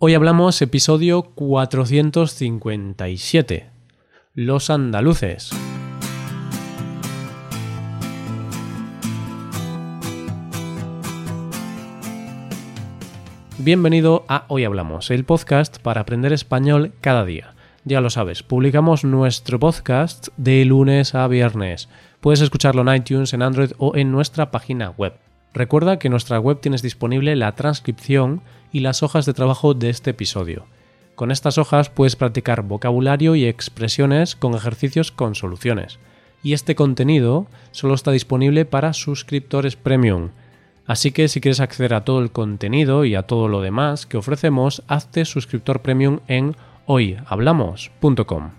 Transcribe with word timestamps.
Hoy 0.00 0.14
hablamos 0.14 0.62
episodio 0.62 1.24
457. 1.34 3.66
Los 4.32 4.70
andaluces. 4.70 5.50
Bienvenido 13.58 14.24
a 14.28 14.44
Hoy 14.46 14.62
Hablamos, 14.62 15.10
el 15.10 15.24
podcast 15.24 15.82
para 15.82 16.02
aprender 16.02 16.32
español 16.32 16.92
cada 17.00 17.24
día. 17.24 17.54
Ya 17.82 18.00
lo 18.00 18.10
sabes, 18.10 18.44
publicamos 18.44 19.02
nuestro 19.02 19.58
podcast 19.58 20.28
de 20.36 20.64
lunes 20.64 21.16
a 21.16 21.26
viernes. 21.26 21.88
Puedes 22.20 22.40
escucharlo 22.40 22.82
en 22.82 22.94
iTunes, 22.94 23.32
en 23.32 23.42
Android 23.42 23.72
o 23.78 23.96
en 23.96 24.12
nuestra 24.12 24.52
página 24.52 24.90
web. 24.90 25.14
Recuerda 25.54 25.98
que 25.98 26.06
en 26.06 26.12
nuestra 26.12 26.38
web 26.38 26.60
tienes 26.60 26.82
disponible 26.82 27.34
la 27.34 27.56
transcripción 27.56 28.42
y 28.72 28.80
las 28.80 29.02
hojas 29.02 29.26
de 29.26 29.34
trabajo 29.34 29.74
de 29.74 29.90
este 29.90 30.10
episodio. 30.10 30.66
Con 31.14 31.30
estas 31.30 31.58
hojas 31.58 31.90
puedes 31.90 32.14
practicar 32.14 32.62
vocabulario 32.62 33.34
y 33.34 33.44
expresiones 33.44 34.36
con 34.36 34.54
ejercicios 34.54 35.10
con 35.10 35.34
soluciones. 35.34 35.98
Y 36.42 36.52
este 36.52 36.74
contenido 36.74 37.46
solo 37.72 37.94
está 37.94 38.12
disponible 38.12 38.64
para 38.64 38.92
suscriptores 38.92 39.74
premium. 39.74 40.30
Así 40.86 41.10
que 41.10 41.28
si 41.28 41.40
quieres 41.40 41.60
acceder 41.60 41.94
a 41.94 42.04
todo 42.04 42.20
el 42.20 42.30
contenido 42.30 43.04
y 43.04 43.14
a 43.14 43.24
todo 43.24 43.48
lo 43.48 43.60
demás 43.60 44.06
que 44.06 44.16
ofrecemos, 44.16 44.82
hazte 44.86 45.24
suscriptor 45.24 45.82
premium 45.82 46.20
en 46.28 46.56
hoyhablamos.com. 46.86 48.50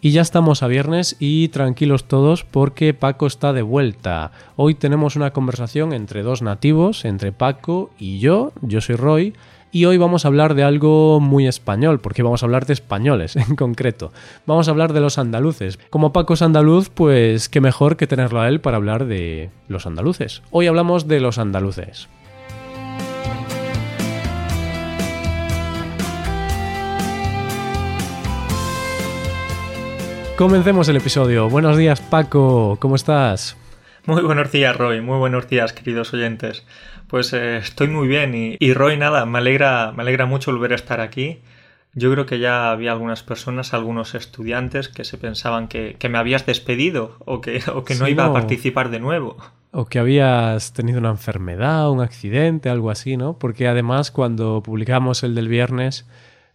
Y 0.00 0.10
ya 0.10 0.22
estamos 0.22 0.62
a 0.62 0.68
viernes 0.68 1.16
y 1.18 1.48
tranquilos 1.48 2.04
todos 2.04 2.44
porque 2.44 2.94
Paco 2.94 3.26
está 3.26 3.52
de 3.52 3.62
vuelta. 3.62 4.30
Hoy 4.56 4.74
tenemos 4.74 5.16
una 5.16 5.32
conversación 5.32 5.92
entre 5.92 6.22
dos 6.22 6.42
nativos, 6.42 7.04
entre 7.04 7.32
Paco 7.32 7.90
y 7.98 8.18
yo, 8.20 8.52
yo 8.62 8.80
soy 8.80 8.96
Roy, 8.96 9.34
y 9.72 9.84
hoy 9.84 9.98
vamos 9.98 10.24
a 10.24 10.28
hablar 10.28 10.54
de 10.54 10.64
algo 10.64 11.20
muy 11.20 11.46
español, 11.46 12.00
porque 12.00 12.22
vamos 12.22 12.42
a 12.42 12.46
hablar 12.46 12.66
de 12.66 12.72
españoles 12.72 13.36
en 13.36 13.56
concreto. 13.56 14.12
Vamos 14.46 14.68
a 14.68 14.70
hablar 14.70 14.92
de 14.92 15.00
los 15.00 15.18
andaluces. 15.18 15.78
Como 15.90 16.12
Paco 16.12 16.34
es 16.34 16.42
andaluz, 16.42 16.88
pues 16.88 17.48
qué 17.48 17.60
mejor 17.60 17.96
que 17.96 18.06
tenerlo 18.06 18.40
a 18.40 18.48
él 18.48 18.60
para 18.60 18.76
hablar 18.76 19.06
de 19.06 19.50
los 19.68 19.86
andaluces. 19.86 20.42
Hoy 20.50 20.66
hablamos 20.66 21.08
de 21.08 21.20
los 21.20 21.38
andaluces. 21.38 22.08
Comencemos 30.36 30.86
el 30.90 30.96
episodio. 30.96 31.48
Buenos 31.48 31.78
días 31.78 32.02
Paco, 32.02 32.76
¿cómo 32.78 32.94
estás? 32.94 33.56
Muy 34.04 34.20
buenos 34.20 34.52
días 34.52 34.76
Roy, 34.76 35.00
muy 35.00 35.16
buenos 35.16 35.48
días 35.48 35.72
queridos 35.72 36.12
oyentes. 36.12 36.64
Pues 37.08 37.32
eh, 37.32 37.58
estoy 37.58 37.88
muy 37.88 38.08
bien 38.08 38.56
y, 38.58 38.74
Roy, 38.74 38.96
nada, 38.96 39.26
me 39.26 39.38
alegra, 39.38 39.92
me 39.92 40.02
alegra 40.02 40.26
mucho 40.26 40.50
volver 40.50 40.72
a 40.72 40.76
estar 40.76 41.00
aquí. 41.00 41.40
Yo 41.94 42.12
creo 42.12 42.26
que 42.26 42.38
ya 42.38 42.70
había 42.70 42.92
algunas 42.92 43.22
personas, 43.22 43.72
algunos 43.72 44.14
estudiantes 44.14 44.88
que 44.88 45.04
se 45.04 45.16
pensaban 45.16 45.68
que, 45.68 45.96
me 46.10 46.18
habías 46.18 46.44
despedido 46.44 47.16
o 47.24 47.40
que, 47.40 47.62
o 47.74 47.84
que 47.84 47.94
no 47.94 48.08
iba 48.08 48.26
a 48.26 48.32
participar 48.32 48.90
de 48.90 49.00
nuevo. 49.00 49.36
O 49.70 49.86
que 49.86 49.98
habías 49.98 50.72
tenido 50.72 50.98
una 50.98 51.10
enfermedad, 51.10 51.90
un 51.90 52.00
accidente, 52.00 52.68
algo 52.68 52.90
así, 52.90 53.16
¿no? 53.16 53.38
Porque 53.38 53.68
además 53.68 54.10
cuando 54.10 54.62
publicamos 54.62 55.22
el 55.22 55.34
del 55.34 55.48
viernes 55.48 56.06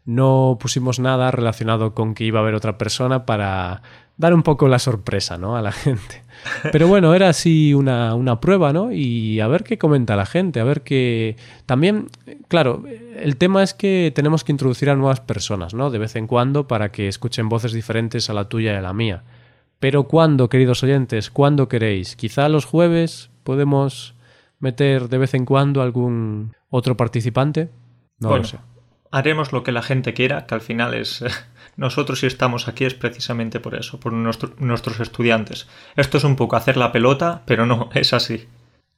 no 0.06 0.58
pusimos 0.60 1.00
nada 1.00 1.32
relacionado 1.32 1.94
con 1.94 2.14
que 2.14 2.24
iba 2.24 2.40
a 2.40 2.42
haber 2.42 2.56
otra 2.56 2.78
persona 2.78 3.26
para 3.26 3.84
dar 4.17 4.34
un 4.34 4.44
poco 4.44 4.67
la 4.67 4.80
sorpresa, 4.80 5.38
¿no? 5.38 5.56
A 5.56 5.62
la 5.62 5.72
gente. 5.72 6.23
Pero 6.72 6.88
bueno, 6.88 7.14
era 7.14 7.30
así 7.30 7.73
una, 7.73 8.16
una, 8.16 8.40
prueba, 8.40 8.73
¿no? 8.73 8.92
Y 8.92 9.40
a 9.40 9.48
ver 9.48 9.64
qué 9.64 9.78
comenta 9.78 10.16
la 10.16 10.26
gente, 10.26 10.59
a 10.59 10.64
ver 10.64 10.81
qué... 10.81 11.36
También, 11.66 12.08
claro, 12.48 12.84
el 13.16 13.38
tema 13.38 13.62
es 13.62 13.73
que 13.73 14.12
tenemos 14.16 14.44
que 14.44 14.52
introducir 14.52 14.89
a 14.89 14.95
nuevas 14.95 15.20
personas, 15.20 15.73
¿no? 15.73 15.92
De 15.92 16.00
vez 16.00 16.16
en 16.16 16.28
cuando 16.28 16.67
para 16.67 16.92
que 16.92 17.08
escuchen 17.08 17.50
voces 17.50 17.73
diferentes 17.73 18.30
a 18.30 18.34
la 18.34 18.50
tuya 18.50 18.73
y 18.73 18.76
a 18.76 18.82
la 18.82 18.94
mía. 18.94 19.23
Pero 19.80 20.04
¿cuándo, 20.04 20.50
queridos 20.50 20.84
oyentes? 20.84 21.32
¿Cuándo 21.32 21.67
queréis? 21.67 22.16
Quizá 22.16 22.49
los 22.49 22.66
jueves 22.66 23.32
podemos 23.43 24.16
meter 24.60 25.10
de 25.10 25.17
vez 25.17 25.33
en 25.33 25.45
cuando 25.45 25.82
algún 25.82 26.55
otro 26.70 26.95
participante. 26.95 27.70
No 28.20 28.38
lo 28.38 28.43
sé. 28.43 28.60
Haremos 29.11 29.52
lo 29.52 29.64
que 29.64 29.72
la 29.72 29.82
gente 29.82 30.14
quiera, 30.14 30.45
que 30.45 30.55
al 30.55 30.61
final 30.61 30.93
es 30.93 31.23
nosotros 31.77 32.20
si 32.20 32.27
estamos 32.27 32.67
aquí 32.67 32.86
es 32.86 32.93
precisamente 32.93 33.59
por 33.59 33.76
eso, 33.76 33.99
por 33.99 34.14
nuestros 34.14 34.99
estudiantes. 34.99 35.67
Esto 35.95 36.17
es 36.17 36.23
un 36.23 36.36
poco 36.36 36.55
hacer 36.55 36.77
la 36.77 36.92
pelota, 36.92 37.43
pero 37.45 37.65
no, 37.65 37.89
es 37.93 38.14
así. 38.14 38.48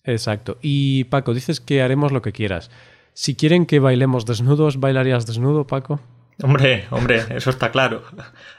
Exacto. 0.03 0.57
Y 0.61 1.05
Paco, 1.05 1.33
dices 1.33 1.59
que 1.59 1.81
haremos 1.81 2.11
lo 2.11 2.21
que 2.21 2.33
quieras. 2.33 2.71
Si 3.13 3.35
quieren 3.35 3.65
que 3.65 3.79
bailemos 3.79 4.25
desnudos, 4.25 4.79
¿bailarías 4.79 5.25
desnudo, 5.25 5.67
Paco? 5.67 6.01
Hombre, 6.41 6.87
hombre, 6.89 7.23
eso 7.29 7.51
está 7.51 7.71
claro. 7.71 8.03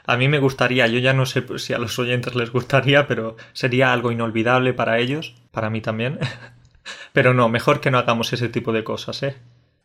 A 0.05 0.15
mí 0.15 0.29
me 0.29 0.39
gustaría, 0.39 0.87
yo 0.87 0.99
ya 0.99 1.13
no 1.13 1.25
sé 1.25 1.43
si 1.57 1.73
a 1.73 1.77
los 1.77 1.99
oyentes 1.99 2.33
les 2.35 2.51
gustaría, 2.51 3.05
pero 3.05 3.35
sería 3.51 3.91
algo 3.91 4.11
inolvidable 4.11 4.73
para 4.73 4.97
ellos, 4.99 5.35
para 5.51 5.69
mí 5.69 5.81
también. 5.81 6.19
Pero 7.13 7.33
no, 7.33 7.49
mejor 7.49 7.79
que 7.79 7.89
no 7.89 7.97
hagamos 7.97 8.31
ese 8.33 8.47
tipo 8.47 8.71
de 8.71 8.83
cosas, 8.83 9.23
¿eh? 9.23 9.35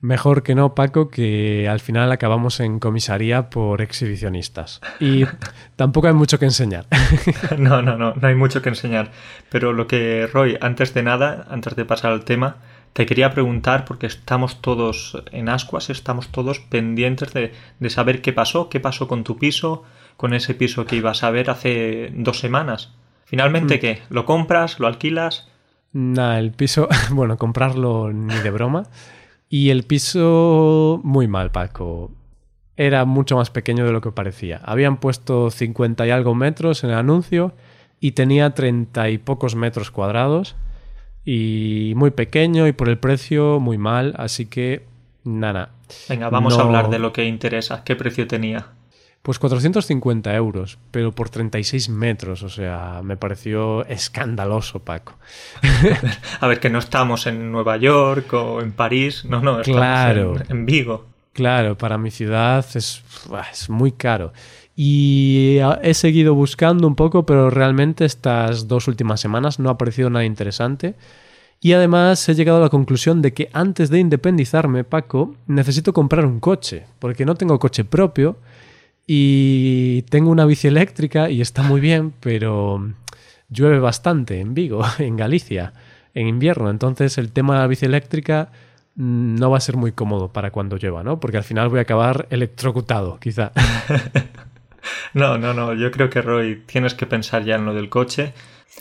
Mejor 0.02 0.42
que 0.42 0.54
no, 0.54 0.74
Paco, 0.74 1.10
que 1.10 1.68
al 1.68 1.80
final 1.80 2.10
acabamos 2.10 2.60
en 2.60 2.78
comisaría 2.78 3.50
por 3.50 3.82
exhibicionistas. 3.82 4.80
Y 4.98 5.24
tampoco 5.76 6.06
hay 6.06 6.14
mucho 6.14 6.38
que 6.38 6.46
enseñar. 6.46 6.86
No, 7.58 7.82
no, 7.82 7.98
no, 7.98 8.14
no 8.14 8.28
hay 8.28 8.34
mucho 8.34 8.62
que 8.62 8.70
enseñar. 8.70 9.10
Pero 9.50 9.72
lo 9.72 9.86
que, 9.86 10.26
Roy, 10.32 10.56
antes 10.60 10.94
de 10.94 11.02
nada, 11.02 11.46
antes 11.50 11.76
de 11.76 11.84
pasar 11.84 12.12
al 12.12 12.24
tema, 12.24 12.56
te 12.92 13.06
quería 13.06 13.30
preguntar, 13.30 13.84
porque 13.84 14.06
estamos 14.06 14.60
todos 14.60 15.22
en 15.32 15.48
ascuas, 15.48 15.90
estamos 15.90 16.28
todos 16.28 16.60
pendientes 16.60 17.32
de, 17.32 17.52
saber 17.90 18.22
qué 18.22 18.32
pasó, 18.32 18.68
qué 18.68 18.80
pasó 18.80 19.06
con 19.06 19.22
tu 19.22 19.38
piso, 19.38 19.84
con 20.16 20.34
ese 20.34 20.54
piso 20.54 20.86
que 20.86 20.96
ibas 20.96 21.22
a 21.22 21.30
ver 21.30 21.50
hace 21.50 22.10
dos 22.14 22.38
semanas. 22.38 22.92
Finalmente, 23.26 23.76
mm. 23.76 23.80
¿qué? 23.80 24.02
¿Lo 24.08 24.24
compras? 24.24 24.80
¿Lo 24.80 24.86
alquilas? 24.86 25.48
Nah, 25.92 26.38
el 26.38 26.52
piso, 26.52 26.88
bueno, 27.10 27.36
comprarlo 27.36 28.12
ni 28.12 28.34
de 28.34 28.50
broma. 28.50 28.84
Y 29.52 29.70
el 29.70 29.82
piso, 29.82 31.00
muy 31.02 31.26
mal, 31.26 31.50
Paco. 31.50 32.12
Era 32.76 33.04
mucho 33.04 33.36
más 33.36 33.50
pequeño 33.50 33.84
de 33.84 33.90
lo 33.90 34.00
que 34.00 34.12
parecía. 34.12 34.60
Habían 34.64 34.98
puesto 34.98 35.50
50 35.50 36.06
y 36.06 36.10
algo 36.10 36.36
metros 36.36 36.84
en 36.84 36.90
el 36.90 36.96
anuncio 36.96 37.52
y 37.98 38.12
tenía 38.12 38.54
30 38.54 39.10
y 39.10 39.18
pocos 39.18 39.56
metros 39.56 39.90
cuadrados. 39.90 40.54
Y 41.24 41.94
muy 41.96 42.12
pequeño 42.12 42.68
y 42.68 42.72
por 42.72 42.88
el 42.88 42.98
precio 42.98 43.58
muy 43.58 43.76
mal, 43.76 44.14
así 44.18 44.46
que 44.46 44.86
nada. 45.24 45.70
Venga, 46.08 46.30
vamos 46.30 46.56
a 46.56 46.62
hablar 46.62 46.88
de 46.88 47.00
lo 47.00 47.12
que 47.12 47.24
interesa. 47.24 47.82
¿Qué 47.82 47.96
precio 47.96 48.28
tenía? 48.28 48.68
Pues 49.22 49.38
450 49.38 50.34
euros, 50.34 50.78
pero 50.90 51.12
por 51.12 51.28
36 51.28 51.90
metros, 51.90 52.42
o 52.42 52.48
sea, 52.48 53.02
me 53.04 53.18
pareció 53.18 53.84
escandaloso, 53.84 54.78
Paco. 54.78 55.18
A 56.40 56.46
ver, 56.46 56.58
que 56.58 56.70
no 56.70 56.78
estamos 56.78 57.26
en 57.26 57.52
Nueva 57.52 57.76
York 57.76 58.32
o 58.32 58.62
en 58.62 58.72
París, 58.72 59.26
no, 59.26 59.42
no, 59.42 59.60
estamos 59.60 59.78
claro, 59.78 60.34
en, 60.48 60.64
Vigo. 60.64 61.04
Claro, 61.34 61.76
para 61.76 61.98
mi 61.98 62.10
ciudad 62.10 62.64
es, 62.74 63.02
es 63.52 63.68
muy 63.68 63.92
caro. 63.92 64.32
Y 64.74 65.58
he 65.82 65.92
seguido 65.92 66.34
buscando 66.34 66.86
un 66.86 66.94
poco, 66.94 67.26
pero 67.26 67.50
realmente 67.50 68.06
estas 68.06 68.68
dos 68.68 68.88
últimas 68.88 69.20
semanas 69.20 69.58
no 69.58 69.68
ha 69.68 69.72
aparecido 69.72 70.08
nada 70.08 70.24
interesante. 70.24 70.94
Y 71.60 71.74
además 71.74 72.26
he 72.30 72.34
llegado 72.34 72.56
a 72.56 72.62
la 72.62 72.70
conclusión 72.70 73.20
de 73.20 73.34
que 73.34 73.50
antes 73.52 73.90
de 73.90 73.98
independizarme, 73.98 74.84
Paco, 74.84 75.34
necesito 75.46 75.92
comprar 75.92 76.24
un 76.24 76.40
coche, 76.40 76.86
porque 76.98 77.26
no 77.26 77.34
tengo 77.34 77.58
coche 77.58 77.84
propio 77.84 78.38
y 79.12 80.02
tengo 80.02 80.30
una 80.30 80.46
bici 80.46 80.68
eléctrica 80.68 81.30
y 81.30 81.40
está 81.40 81.64
muy 81.64 81.80
bien, 81.80 82.14
pero 82.20 82.92
llueve 83.48 83.80
bastante 83.80 84.38
en 84.38 84.54
Vigo, 84.54 84.84
en 85.00 85.16
Galicia, 85.16 85.72
en 86.14 86.28
invierno. 86.28 86.70
Entonces 86.70 87.18
el 87.18 87.32
tema 87.32 87.54
de 87.54 87.60
la 87.62 87.66
bici 87.66 87.86
eléctrica 87.86 88.52
mm, 88.94 89.34
no 89.34 89.50
va 89.50 89.56
a 89.56 89.60
ser 89.62 89.76
muy 89.76 89.90
cómodo 89.90 90.32
para 90.32 90.52
cuando 90.52 90.76
llueva, 90.76 91.02
¿no? 91.02 91.18
Porque 91.18 91.38
al 91.38 91.42
final 91.42 91.68
voy 91.70 91.80
a 91.80 91.82
acabar 91.82 92.28
electrocutado, 92.30 93.18
quizá. 93.18 93.50
no, 95.14 95.38
no, 95.38 95.54
no. 95.54 95.74
Yo 95.74 95.90
creo 95.90 96.08
que 96.08 96.22
Roy, 96.22 96.62
tienes 96.66 96.94
que 96.94 97.06
pensar 97.06 97.44
ya 97.44 97.56
en 97.56 97.66
lo 97.66 97.74
del 97.74 97.88
coche. 97.88 98.32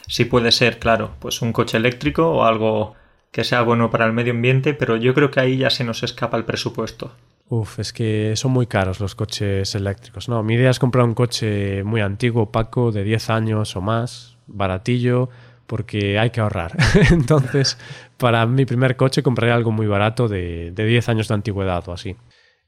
Si 0.05 0.25
puede 0.25 0.51
ser, 0.51 0.77
claro, 0.77 1.15
pues 1.17 1.41
un 1.41 1.53
coche 1.53 1.77
eléctrico 1.77 2.29
o 2.29 2.43
algo 2.43 2.95
que 3.31 3.43
sea 3.43 3.63
bueno 3.63 3.89
para 3.89 4.05
el 4.05 4.13
medio 4.13 4.33
ambiente, 4.33 4.75
pero 4.75 4.95
yo 4.95 5.15
creo 5.15 5.31
que 5.31 5.39
ahí 5.39 5.57
ya 5.57 5.71
se 5.71 5.83
nos 5.83 6.03
escapa 6.03 6.37
el 6.37 6.45
presupuesto. 6.45 7.15
Uf, 7.49 7.79
es 7.79 7.91
que 7.93 8.35
son 8.35 8.51
muy 8.51 8.67
caros 8.67 8.99
los 8.99 9.15
coches 9.15 9.73
eléctricos. 9.73 10.29
No, 10.29 10.43
mi 10.43 10.53
idea 10.53 10.69
es 10.69 10.77
comprar 10.77 11.03
un 11.03 11.15
coche 11.15 11.83
muy 11.83 11.99
antiguo, 11.99 12.51
Paco, 12.51 12.91
de 12.91 13.03
10 13.03 13.31
años 13.31 13.75
o 13.75 13.81
más, 13.81 14.37
baratillo, 14.45 15.29
porque 15.65 16.19
hay 16.19 16.29
que 16.29 16.41
ahorrar. 16.41 16.77
Entonces, 17.11 17.79
para 18.17 18.45
mi 18.45 18.65
primer 18.65 18.95
coche 18.95 19.23
compraré 19.23 19.51
algo 19.51 19.71
muy 19.71 19.87
barato 19.87 20.27
de, 20.27 20.71
de 20.71 20.85
10 20.85 21.09
años 21.09 21.27
de 21.27 21.33
antigüedad 21.33 21.87
o 21.89 21.93
así. 21.93 22.15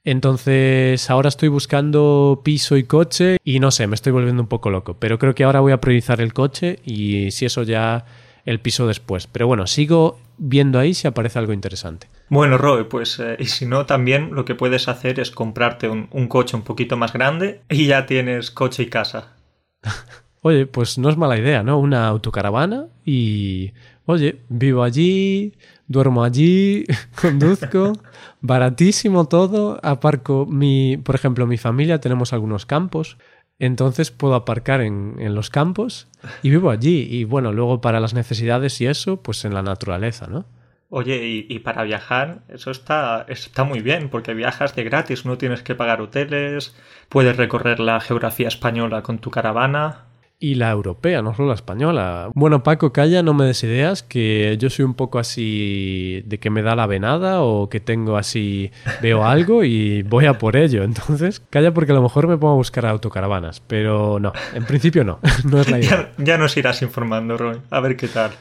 Entonces, 0.04 1.12
ahora 1.12 1.30
estoy 1.30 1.50
buscando 1.50 2.42
piso 2.44 2.76
y 2.76 2.84
coche 2.86 3.38
y 3.44 3.60
no 3.60 3.70
sé, 3.70 3.86
me 3.86 3.94
estoy 3.94 4.12
volviendo 4.12 4.42
un 4.42 4.48
poco 4.48 4.72
loco, 4.72 4.96
pero 4.98 5.20
creo 5.20 5.36
que 5.36 5.44
ahora 5.44 5.60
voy 5.60 5.74
a 5.74 5.80
priorizar 5.80 6.22
el 6.22 6.34
coche 6.34 6.80
y 6.84 7.30
si 7.30 7.46
eso 7.46 7.62
ya 7.62 8.06
el 8.46 8.60
piso 8.60 8.88
después. 8.88 9.28
Pero 9.28 9.46
bueno, 9.46 9.68
sigo 9.68 10.18
viendo 10.44 10.80
ahí 10.80 10.94
si 10.94 11.08
aparece 11.08 11.40
algo 11.40 11.54
interesante. 11.54 12.10
Bueno, 12.30 12.58
Roy, 12.58 12.86
pues 12.86 13.20
eh, 13.20 13.38
y 13.40 13.46
si 13.46 13.66
no, 13.66 13.86
también 13.86 14.34
lo 14.34 14.44
que 14.44 14.56
puedes 14.56 14.88
hacer 14.88 15.20
es 15.20 15.32
comprarte 15.32 15.88
un, 15.88 16.08
un 16.12 16.28
coche 16.28 16.58
un 16.58 16.64
poquito 16.64 16.98
más 16.98 17.14
grande 17.14 17.62
y 17.70 17.86
ya 17.86 18.06
tienes 18.06 18.50
coche 18.52 18.84
y 18.84 18.88
casa. 18.88 19.36
Oye, 20.42 20.66
pues 20.66 20.98
no 20.98 21.10
es 21.10 21.18
mala 21.18 21.38
idea, 21.38 21.62
¿no? 21.62 21.78
Una 21.78 22.08
autocaravana 22.08 22.88
y, 23.06 23.74
oye, 24.08 24.42
vivo 24.50 24.82
allí, 24.82 25.54
duermo 25.88 26.24
allí, 26.24 26.86
conduzco, 27.22 27.94
baratísimo 28.42 29.26
todo, 29.26 29.80
aparco 29.84 30.48
mi, 30.48 30.98
por 30.98 31.14
ejemplo, 31.14 31.46
mi 31.46 31.58
familia 31.58 32.02
tenemos 32.02 32.34
algunos 32.34 32.66
campos, 32.66 33.18
entonces 33.66 34.12
puedo 34.12 34.36
aparcar 34.36 34.82
en, 34.82 35.16
en, 35.20 35.36
los 35.36 35.50
campos 35.50 36.08
y 36.42 36.50
vivo 36.50 36.72
allí. 36.72 37.08
Y 37.10 37.24
bueno, 37.26 37.52
luego 37.52 37.80
para 37.82 38.00
las 38.00 38.14
necesidades 38.14 38.82
y 38.82 38.88
eso, 38.88 39.22
pues 39.22 39.46
en 39.46 39.54
la 39.54 39.62
naturaleza, 39.62 40.28
¿no? 40.28 40.46
Oye, 40.94 41.46
y, 41.48 41.60
para 41.60 41.84
viajar, 41.84 42.42
eso 42.50 42.70
está, 42.70 43.26
está 43.30 43.64
muy 43.64 43.80
bien, 43.80 44.10
porque 44.10 44.34
viajas 44.34 44.76
de 44.76 44.84
gratis, 44.84 45.26
no 45.26 45.38
tienes 45.38 45.64
que 45.64 45.74
pagar 45.74 46.02
hoteles, 46.02 46.76
puedes 47.08 47.38
recorrer 47.38 47.80
la 47.80 48.02
geografía 48.02 48.50
española 48.50 49.02
con 49.02 49.20
tu 49.20 49.32
caravana 49.32 50.11
y 50.42 50.56
la 50.56 50.72
europea, 50.72 51.22
no 51.22 51.36
solo 51.36 51.50
la 51.50 51.54
española. 51.54 52.30
Bueno, 52.34 52.64
Paco, 52.64 52.92
calla, 52.92 53.22
no 53.22 53.36
me 53.36 53.46
des 53.46 53.64
ideas, 53.64 54.02
que 54.02 54.58
yo 54.60 54.72
soy 54.72 54.84
un 54.84 54.96
poco 54.96 55.20
así 55.20 56.24
de 56.26 56.40
que 56.40 56.50
me 56.50 56.64
da 56.64 56.76
la 56.76 56.88
venada 56.88 57.44
o 57.44 57.70
que 57.70 57.80
tengo 57.80 58.18
así, 58.18 58.72
veo 59.04 59.24
algo 59.26 59.64
y 59.64 60.02
voy 60.02 60.26
a 60.26 60.40
por 60.40 60.58
ello. 60.58 60.84
Entonces, 60.84 61.42
calla 61.52 61.74
porque 61.74 61.92
a 61.92 61.96
lo 61.96 62.02
mejor 62.02 62.28
me 62.28 62.38
pongo 62.38 62.54
a 62.54 62.58
buscar 62.58 62.88
autocaravanas, 62.88 63.62
pero 63.62 64.20
no, 64.20 64.34
en 64.56 64.66
principio 64.66 65.04
no, 65.04 65.20
no 65.46 65.62
es 65.62 65.70
la 65.70 65.80
idea. 65.80 66.12
Ya, 66.18 66.24
ya 66.26 66.38
nos 66.40 66.58
irás 66.58 66.82
informando, 66.82 67.38
Roy, 67.38 67.58
a 67.70 67.80
ver 67.80 67.96
qué 67.96 68.08
tal. 68.08 68.32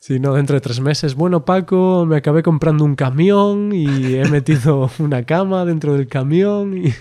Sí, 0.00 0.18
no, 0.18 0.34
dentro 0.34 0.54
de 0.54 0.60
tres 0.60 0.80
meses. 0.80 1.14
Bueno, 1.14 1.44
Paco, 1.44 2.04
me 2.04 2.16
acabé 2.16 2.42
comprando 2.42 2.84
un 2.84 2.96
camión 2.96 3.72
y 3.72 4.14
he 4.14 4.28
metido 4.28 4.90
una 4.98 5.22
cama 5.22 5.64
dentro 5.64 5.94
del 5.94 6.08
camión 6.08 6.76
y... 6.78 6.92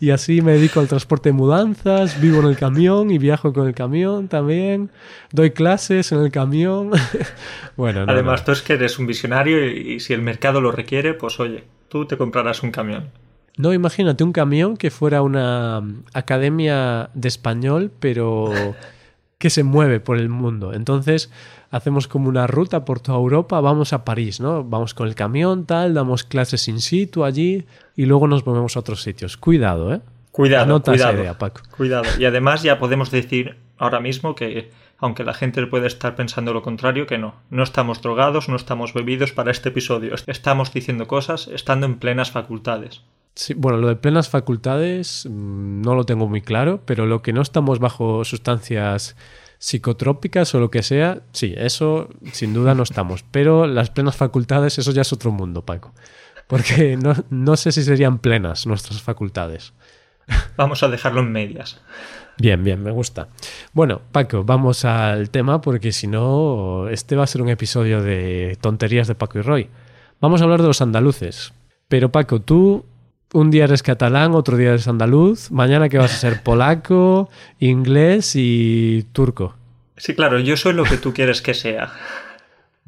Y 0.00 0.10
así 0.10 0.42
me 0.42 0.52
dedico 0.52 0.80
al 0.80 0.88
transporte 0.88 1.30
de 1.30 1.32
mudanzas, 1.34 2.20
vivo 2.20 2.40
en 2.40 2.46
el 2.46 2.56
camión 2.56 3.10
y 3.10 3.18
viajo 3.18 3.52
con 3.52 3.66
el 3.66 3.74
camión 3.74 4.28
también, 4.28 4.90
doy 5.32 5.50
clases 5.50 6.12
en 6.12 6.20
el 6.20 6.30
camión. 6.30 6.90
bueno, 7.76 8.06
no, 8.06 8.12
Además, 8.12 8.40
no. 8.40 8.46
tú 8.46 8.52
es 8.52 8.62
que 8.62 8.74
eres 8.74 8.98
un 8.98 9.06
visionario 9.06 9.68
y, 9.68 9.94
y 9.94 10.00
si 10.00 10.12
el 10.12 10.22
mercado 10.22 10.60
lo 10.60 10.72
requiere, 10.72 11.14
pues 11.14 11.38
oye, 11.40 11.64
tú 11.88 12.06
te 12.06 12.16
comprarás 12.16 12.62
un 12.62 12.70
camión. 12.70 13.10
No, 13.56 13.72
imagínate 13.72 14.22
un 14.22 14.32
camión 14.32 14.76
que 14.76 14.90
fuera 14.90 15.20
una 15.22 15.82
academia 16.14 17.10
de 17.14 17.26
español, 17.28 17.90
pero 17.98 18.52
que 19.38 19.50
se 19.50 19.64
mueve 19.64 20.00
por 20.00 20.16
el 20.18 20.28
mundo. 20.28 20.72
Entonces, 20.72 21.30
hacemos 21.70 22.08
como 22.08 22.28
una 22.28 22.46
ruta 22.46 22.84
por 22.84 23.00
toda 23.00 23.18
Europa, 23.18 23.60
vamos 23.60 23.92
a 23.92 24.04
París, 24.04 24.40
¿no? 24.40 24.64
Vamos 24.64 24.94
con 24.94 25.08
el 25.08 25.14
camión, 25.14 25.66
tal, 25.66 25.94
damos 25.94 26.24
clases 26.24 26.68
in 26.68 26.80
situ 26.80 27.24
allí 27.24 27.66
y 27.96 28.06
luego 28.06 28.26
nos 28.26 28.46
movemos 28.46 28.76
a 28.76 28.80
otros 28.80 29.02
sitios. 29.02 29.36
Cuidado, 29.36 29.94
¿eh? 29.94 30.00
Cuidado, 30.32 30.64
Anota 30.64 30.92
cuidado, 30.92 31.12
esa 31.12 31.20
idea, 31.20 31.38
Paco. 31.38 31.62
Cuidado. 31.76 32.04
Y 32.18 32.24
además 32.24 32.62
ya 32.62 32.78
podemos 32.78 33.10
decir 33.10 33.56
ahora 33.76 34.00
mismo 34.00 34.34
que, 34.34 34.70
aunque 34.98 35.24
la 35.24 35.34
gente 35.34 35.66
puede 35.66 35.86
estar 35.86 36.14
pensando 36.14 36.52
lo 36.52 36.62
contrario, 36.62 37.06
que 37.06 37.18
no. 37.18 37.34
No 37.50 37.62
estamos 37.62 38.00
drogados, 38.02 38.48
no 38.48 38.56
estamos 38.56 38.94
bebidos 38.94 39.32
para 39.32 39.50
este 39.50 39.70
episodio. 39.70 40.14
Estamos 40.26 40.72
diciendo 40.72 41.08
cosas 41.08 41.48
estando 41.48 41.86
en 41.86 41.98
plenas 41.98 42.30
facultades. 42.30 43.02
Sí, 43.34 43.54
bueno, 43.54 43.78
lo 43.78 43.88
de 43.88 43.96
plenas 43.96 44.28
facultades 44.28 45.26
mmm, 45.28 45.80
no 45.82 45.94
lo 45.94 46.04
tengo 46.04 46.28
muy 46.28 46.40
claro, 46.40 46.82
pero 46.84 47.06
lo 47.06 47.22
que 47.22 47.32
no 47.32 47.40
estamos 47.40 47.78
bajo 47.78 48.24
sustancias 48.24 49.16
psicotrópicas 49.58 50.54
o 50.54 50.60
lo 50.60 50.70
que 50.70 50.82
sea, 50.82 51.22
sí, 51.32 51.54
eso 51.56 52.08
sin 52.32 52.54
duda 52.54 52.74
no 52.74 52.82
estamos. 52.82 53.24
Pero 53.30 53.66
las 53.66 53.90
plenas 53.90 54.16
facultades, 54.16 54.78
eso 54.78 54.92
ya 54.92 55.02
es 55.02 55.12
otro 55.12 55.30
mundo, 55.30 55.64
Paco. 55.64 55.92
Porque 56.46 56.96
no, 56.96 57.14
no 57.30 57.56
sé 57.56 57.72
si 57.72 57.82
serían 57.82 58.18
plenas 58.18 58.66
nuestras 58.66 59.02
facultades. 59.02 59.74
Vamos 60.56 60.82
a 60.82 60.88
dejarlo 60.88 61.20
en 61.20 61.32
medias. 61.32 61.80
Bien, 62.38 62.62
bien, 62.62 62.82
me 62.82 62.92
gusta. 62.92 63.28
Bueno, 63.72 64.00
Paco, 64.12 64.44
vamos 64.44 64.84
al 64.84 65.30
tema 65.30 65.60
porque 65.60 65.90
si 65.90 66.06
no, 66.06 66.88
este 66.88 67.16
va 67.16 67.24
a 67.24 67.26
ser 67.26 67.42
un 67.42 67.48
episodio 67.48 68.00
de 68.02 68.56
tonterías 68.60 69.08
de 69.08 69.16
Paco 69.16 69.38
y 69.38 69.42
Roy. 69.42 69.68
Vamos 70.20 70.40
a 70.40 70.44
hablar 70.44 70.62
de 70.62 70.68
los 70.68 70.80
andaluces. 70.80 71.52
Pero 71.88 72.12
Paco, 72.12 72.40
tú 72.40 72.84
un 73.32 73.50
día 73.50 73.64
eres 73.64 73.82
catalán, 73.82 74.34
otro 74.34 74.56
día 74.56 74.70
eres 74.70 74.88
andaluz, 74.88 75.50
mañana 75.50 75.88
que 75.88 75.98
vas 75.98 76.14
a 76.14 76.18
ser 76.18 76.42
polaco, 76.42 77.28
inglés 77.58 78.32
y 78.34 79.06
turco. 79.12 79.54
Sí, 79.96 80.14
claro, 80.14 80.38
yo 80.38 80.56
soy 80.56 80.74
lo 80.74 80.84
que 80.84 80.96
tú 80.96 81.12
quieres 81.12 81.42
que 81.42 81.54
sea. 81.54 81.92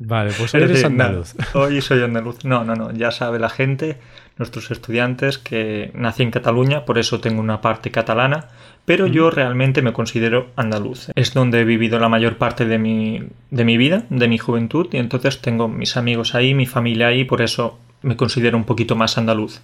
Vale, 0.03 0.33
pues 0.37 0.55
hoy 0.55 0.63
eres 0.63 0.83
andaluz. 0.83 1.35
No, 1.55 1.61
hoy 1.61 1.81
soy 1.83 2.03
andaluz. 2.03 2.45
No, 2.45 2.65
no, 2.65 2.75
no. 2.75 2.91
Ya 2.93 3.11
sabe 3.11 3.39
la 3.39 3.51
gente, 3.51 3.99
nuestros 4.39 4.71
estudiantes, 4.71 5.37
que 5.37 5.91
nací 5.95 6.23
en 6.23 6.31
Cataluña, 6.31 6.87
por 6.87 6.99
eso 6.99 7.21
tengo 7.21 7.41
una 7.41 7.61
parte 7.61 7.91
catalana, 7.91 8.49
pero 8.87 9.09
mm. 9.09 9.11
yo 9.11 9.31
realmente 9.31 9.83
me 9.83 9.93
considero 9.93 10.49
andaluz. 10.57 11.11
Es 11.17 11.35
donde 11.35 11.61
he 11.61 11.65
vivido 11.65 11.99
la 11.99 12.09
mayor 12.09 12.39
parte 12.39 12.65
de 12.65 12.79
mi, 12.79 13.25
de 13.51 13.65
mi 13.67 13.77
vida, 13.77 14.05
de 14.09 14.27
mi 14.27 14.39
juventud, 14.39 14.89
y 14.91 14.97
entonces 14.97 15.43
tengo 15.43 15.69
mis 15.69 15.99
amigos 15.99 16.35
ahí, 16.35 16.55
mi 16.55 16.65
familia 16.65 17.09
ahí, 17.09 17.25
por 17.25 17.43
eso 17.43 17.79
me 18.01 18.17
considero 18.17 18.57
un 18.57 18.65
poquito 18.65 18.97
más 18.97 19.19
andaluz. 19.19 19.61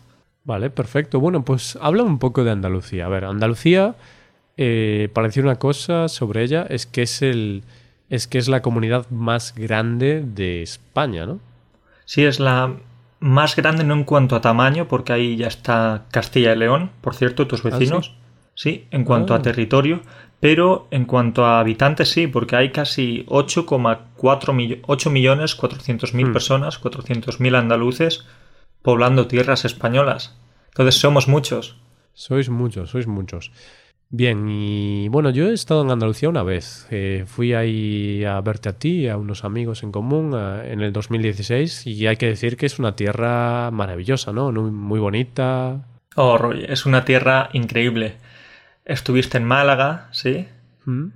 Vale, 0.47 0.71
perfecto. 0.71 1.19
Bueno, 1.21 1.45
pues 1.45 1.77
habla 1.83 2.05
un 2.05 2.19
poco 2.19 2.45
de 2.45 2.53
Andalucía. 2.53 3.07
A 3.07 3.09
ver, 3.09 3.25
Andalucía, 3.25 3.97
eh, 4.57 5.09
para 5.13 5.27
decir 5.27 5.45
una 5.45 5.57
cosa 5.57 6.09
sobre 6.09 6.43
ella, 6.45 6.67
es 6.71 6.87
que 6.87 7.03
es 7.03 7.21
el 7.23 7.63
es 8.09 8.29
que 8.29 8.39
es 8.39 8.47
la 8.47 8.63
comunidad 8.63 9.11
más 9.11 9.53
grande 9.57 10.23
de 10.25 10.63
España, 10.63 11.27
¿no? 11.27 11.41
Sí, 12.05 12.25
es 12.25 12.39
la 12.39 12.73
más 13.19 13.57
grande 13.57 13.83
no 13.83 13.95
en 13.95 14.05
cuanto 14.05 14.37
a 14.37 14.41
tamaño, 14.41 14.87
porque 14.87 15.13
ahí 15.13 15.37
ya 15.37 15.49
está 15.49 16.05
Castilla 16.13 16.53
y 16.53 16.57
León, 16.57 16.91
por 17.01 17.17
cierto, 17.17 17.49
tus 17.49 17.65
vecinos. 17.65 18.13
¿Ah, 18.15 18.19
sí? 18.55 18.71
sí? 18.71 18.85
en 18.93 19.03
cuanto 19.03 19.35
Ah. 19.35 19.39
a 19.39 19.43
territorio, 19.43 20.03
pero 20.39 20.87
en 20.93 21.05
cuanto 21.07 21.45
a 21.45 21.59
habitantes 21.59 22.09
sí, 22.11 22.29
porque 22.29 22.55
hay 22.55 22.71
casi 22.71 23.25
8,4 23.27 24.53
mill 24.53 24.81
8 24.87 25.11
millones 25.11 25.57
400 25.57 26.15
mil 26.15 26.29
Hmm. 26.29 26.33
personas, 26.33 26.79
400 26.79 27.41
mil 27.41 27.57
andaluces 27.57 28.25
poblando 28.87 29.27
tierras 29.27 29.65
españolas. 29.65 30.39
Entonces 30.69 30.95
somos 30.95 31.27
muchos. 31.27 31.75
Sois 32.15 32.49
muchos, 32.49 32.91
sois 32.91 33.09
muchos. 33.09 33.51
Bien, 34.11 34.49
y 34.49 35.09
bueno, 35.09 35.31
yo 35.31 35.49
he 35.49 35.55
estado 35.55 35.83
en 35.83 35.91
Andalucía 35.91 36.29
una 36.29 36.45
vez. 36.45 36.87
Eh, 36.93 37.25
fui 37.27 37.53
ahí 37.53 38.25
a 38.25 38.41
verte 38.43 38.69
a 38.69 38.75
ti 38.75 39.01
y 39.01 39.09
a 39.09 39.17
unos 39.17 39.43
amigos 39.43 39.83
en 39.83 39.91
común 39.91 40.39
en 40.39 40.83
el 40.83 40.93
2016 40.93 41.85
y 41.89 42.07
hay 42.07 42.17
que 42.17 42.27
decir 42.27 42.57
que 42.57 42.67
es 42.67 42.79
una 42.79 42.95
tierra 42.95 43.73
maravillosa, 43.73 44.31
¿no? 44.33 44.53
Muy, 44.53 44.71
muy 44.71 45.01
bonita. 45.01 45.85
Oh, 46.15 46.39
Roy, 46.39 46.65
es 46.69 46.87
una 46.87 47.05
tierra 47.05 47.49
increíble. 47.55 48.15
Estuviste 48.85 49.39
en 49.39 49.47
Málaga, 49.47 50.07
¿sí? 50.13 50.47
¿Mm? 50.85 51.09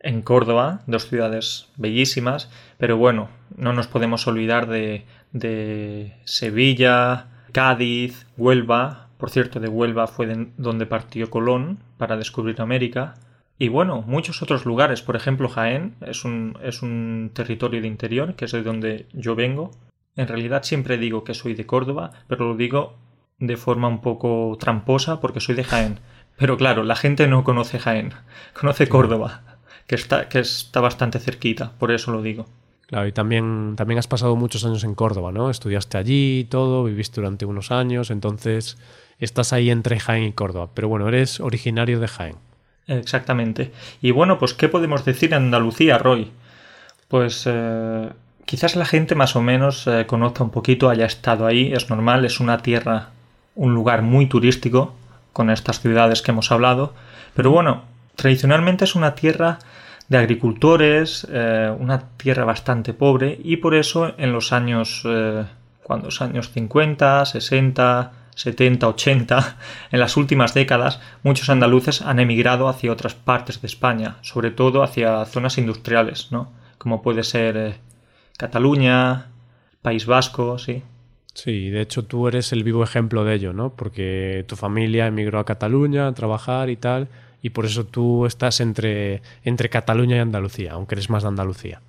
En 0.00 0.22
Córdoba, 0.22 0.80
dos 0.86 1.06
ciudades 1.10 1.68
bellísimas, 1.76 2.50
pero 2.78 2.96
bueno, 2.96 3.28
no 3.54 3.74
nos 3.74 3.86
podemos 3.86 4.26
olvidar 4.26 4.66
de, 4.66 5.04
de 5.32 6.16
Sevilla, 6.24 7.26
Cádiz, 7.52 8.26
Huelva. 8.36 9.08
Por 9.18 9.30
cierto, 9.30 9.60
de 9.60 9.68
Huelva 9.68 10.06
fue 10.06 10.26
de, 10.26 10.48
donde 10.56 10.86
partió 10.86 11.30
Colón 11.30 11.78
para 11.96 12.16
descubrir 12.16 12.60
América. 12.60 13.14
Y 13.58 13.68
bueno, 13.68 14.02
muchos 14.06 14.40
otros 14.42 14.64
lugares, 14.64 15.02
por 15.02 15.16
ejemplo 15.16 15.48
Jaén, 15.48 15.96
es 16.00 16.24
un, 16.24 16.56
es 16.62 16.82
un 16.82 17.32
territorio 17.34 17.80
de 17.80 17.88
interior, 17.88 18.34
que 18.34 18.44
es 18.44 18.52
de 18.52 18.62
donde 18.62 19.06
yo 19.12 19.34
vengo. 19.34 19.72
En 20.14 20.28
realidad 20.28 20.62
siempre 20.62 20.96
digo 20.96 21.24
que 21.24 21.34
soy 21.34 21.54
de 21.54 21.66
Córdoba, 21.66 22.12
pero 22.28 22.48
lo 22.48 22.56
digo 22.56 22.96
de 23.38 23.56
forma 23.56 23.88
un 23.88 24.00
poco 24.00 24.56
tramposa 24.60 25.20
porque 25.20 25.40
soy 25.40 25.56
de 25.56 25.64
Jaén. 25.64 25.98
Pero 26.36 26.56
claro, 26.56 26.84
la 26.84 26.94
gente 26.94 27.26
no 27.26 27.42
conoce 27.42 27.80
Jaén, 27.80 28.12
conoce 28.58 28.88
Córdoba, 28.88 29.42
que 29.88 29.96
está, 29.96 30.28
que 30.28 30.38
está 30.38 30.80
bastante 30.80 31.18
cerquita, 31.18 31.72
por 31.78 31.90
eso 31.90 32.12
lo 32.12 32.22
digo. 32.22 32.46
Claro, 32.88 33.06
y 33.06 33.12
también, 33.12 33.74
también 33.76 33.98
has 33.98 34.06
pasado 34.06 34.34
muchos 34.34 34.64
años 34.64 34.82
en 34.82 34.94
Córdoba, 34.94 35.30
¿no? 35.30 35.50
Estudiaste 35.50 35.98
allí 35.98 36.40
y 36.40 36.44
todo, 36.44 36.84
viviste 36.84 37.20
durante 37.20 37.44
unos 37.44 37.70
años, 37.70 38.10
entonces 38.10 38.78
estás 39.18 39.52
ahí 39.52 39.68
entre 39.70 40.00
Jaén 40.00 40.24
y 40.24 40.32
Córdoba. 40.32 40.70
Pero 40.72 40.88
bueno, 40.88 41.06
eres 41.06 41.38
originario 41.38 42.00
de 42.00 42.08
Jaén. 42.08 42.36
Exactamente. 42.86 43.72
Y 44.00 44.10
bueno, 44.12 44.38
pues 44.38 44.54
¿qué 44.54 44.70
podemos 44.70 45.04
decir 45.04 45.34
en 45.34 45.44
Andalucía, 45.44 45.98
Roy? 45.98 46.30
Pues 47.08 47.44
eh, 47.46 48.08
quizás 48.46 48.74
la 48.74 48.86
gente 48.86 49.14
más 49.14 49.36
o 49.36 49.42
menos 49.42 49.86
eh, 49.86 50.06
conozca 50.06 50.42
un 50.42 50.50
poquito, 50.50 50.88
haya 50.88 51.04
estado 51.04 51.46
ahí, 51.46 51.70
es 51.74 51.90
normal, 51.90 52.24
es 52.24 52.40
una 52.40 52.62
tierra, 52.62 53.10
un 53.54 53.74
lugar 53.74 54.00
muy 54.00 54.24
turístico, 54.26 54.94
con 55.34 55.50
estas 55.50 55.80
ciudades 55.80 56.22
que 56.22 56.30
hemos 56.30 56.50
hablado, 56.50 56.94
pero 57.34 57.50
bueno, 57.50 57.82
tradicionalmente 58.16 58.84
es 58.84 58.94
una 58.94 59.14
tierra 59.14 59.58
de 60.08 60.18
agricultores, 60.18 61.26
eh, 61.30 61.72
una 61.78 62.10
tierra 62.16 62.44
bastante 62.44 62.94
pobre, 62.94 63.38
y 63.42 63.58
por 63.58 63.74
eso 63.74 64.14
en 64.18 64.32
los 64.32 64.52
años, 64.52 65.02
eh, 65.04 65.44
cuando 65.82 66.06
los 66.06 66.22
años 66.22 66.50
50, 66.50 67.26
60, 67.26 68.12
70, 68.34 68.88
80, 68.88 69.56
en 69.90 70.00
las 70.00 70.16
últimas 70.16 70.54
décadas, 70.54 71.00
muchos 71.22 71.50
andaluces 71.50 72.02
han 72.02 72.20
emigrado 72.20 72.68
hacia 72.68 72.92
otras 72.92 73.14
partes 73.14 73.60
de 73.60 73.66
España, 73.66 74.16
sobre 74.22 74.50
todo 74.50 74.82
hacia 74.82 75.24
zonas 75.26 75.58
industriales, 75.58 76.28
¿no? 76.30 76.52
Como 76.78 77.02
puede 77.02 77.22
ser 77.22 77.56
eh, 77.56 77.74
Cataluña, 78.38 79.26
País 79.82 80.06
Vasco, 80.06 80.58
sí. 80.58 80.82
Sí, 81.34 81.70
de 81.70 81.82
hecho 81.82 82.04
tú 82.04 82.26
eres 82.28 82.52
el 82.52 82.64
vivo 82.64 82.82
ejemplo 82.82 83.24
de 83.24 83.34
ello, 83.34 83.52
¿no? 83.52 83.70
Porque 83.74 84.44
tu 84.48 84.56
familia 84.56 85.06
emigró 85.06 85.38
a 85.38 85.44
Cataluña 85.44 86.08
a 86.08 86.14
trabajar 86.14 86.70
y 86.70 86.76
tal, 86.76 87.08
y 87.42 87.50
por 87.50 87.64
eso 87.66 87.86
tú 87.86 88.26
estás 88.26 88.60
entre, 88.60 89.22
entre 89.44 89.68
Cataluña 89.68 90.16
y 90.16 90.20
Andalucía, 90.20 90.72
aunque 90.72 90.94
eres 90.94 91.10
más 91.10 91.22
de 91.22 91.28
Andalucía. 91.28 91.80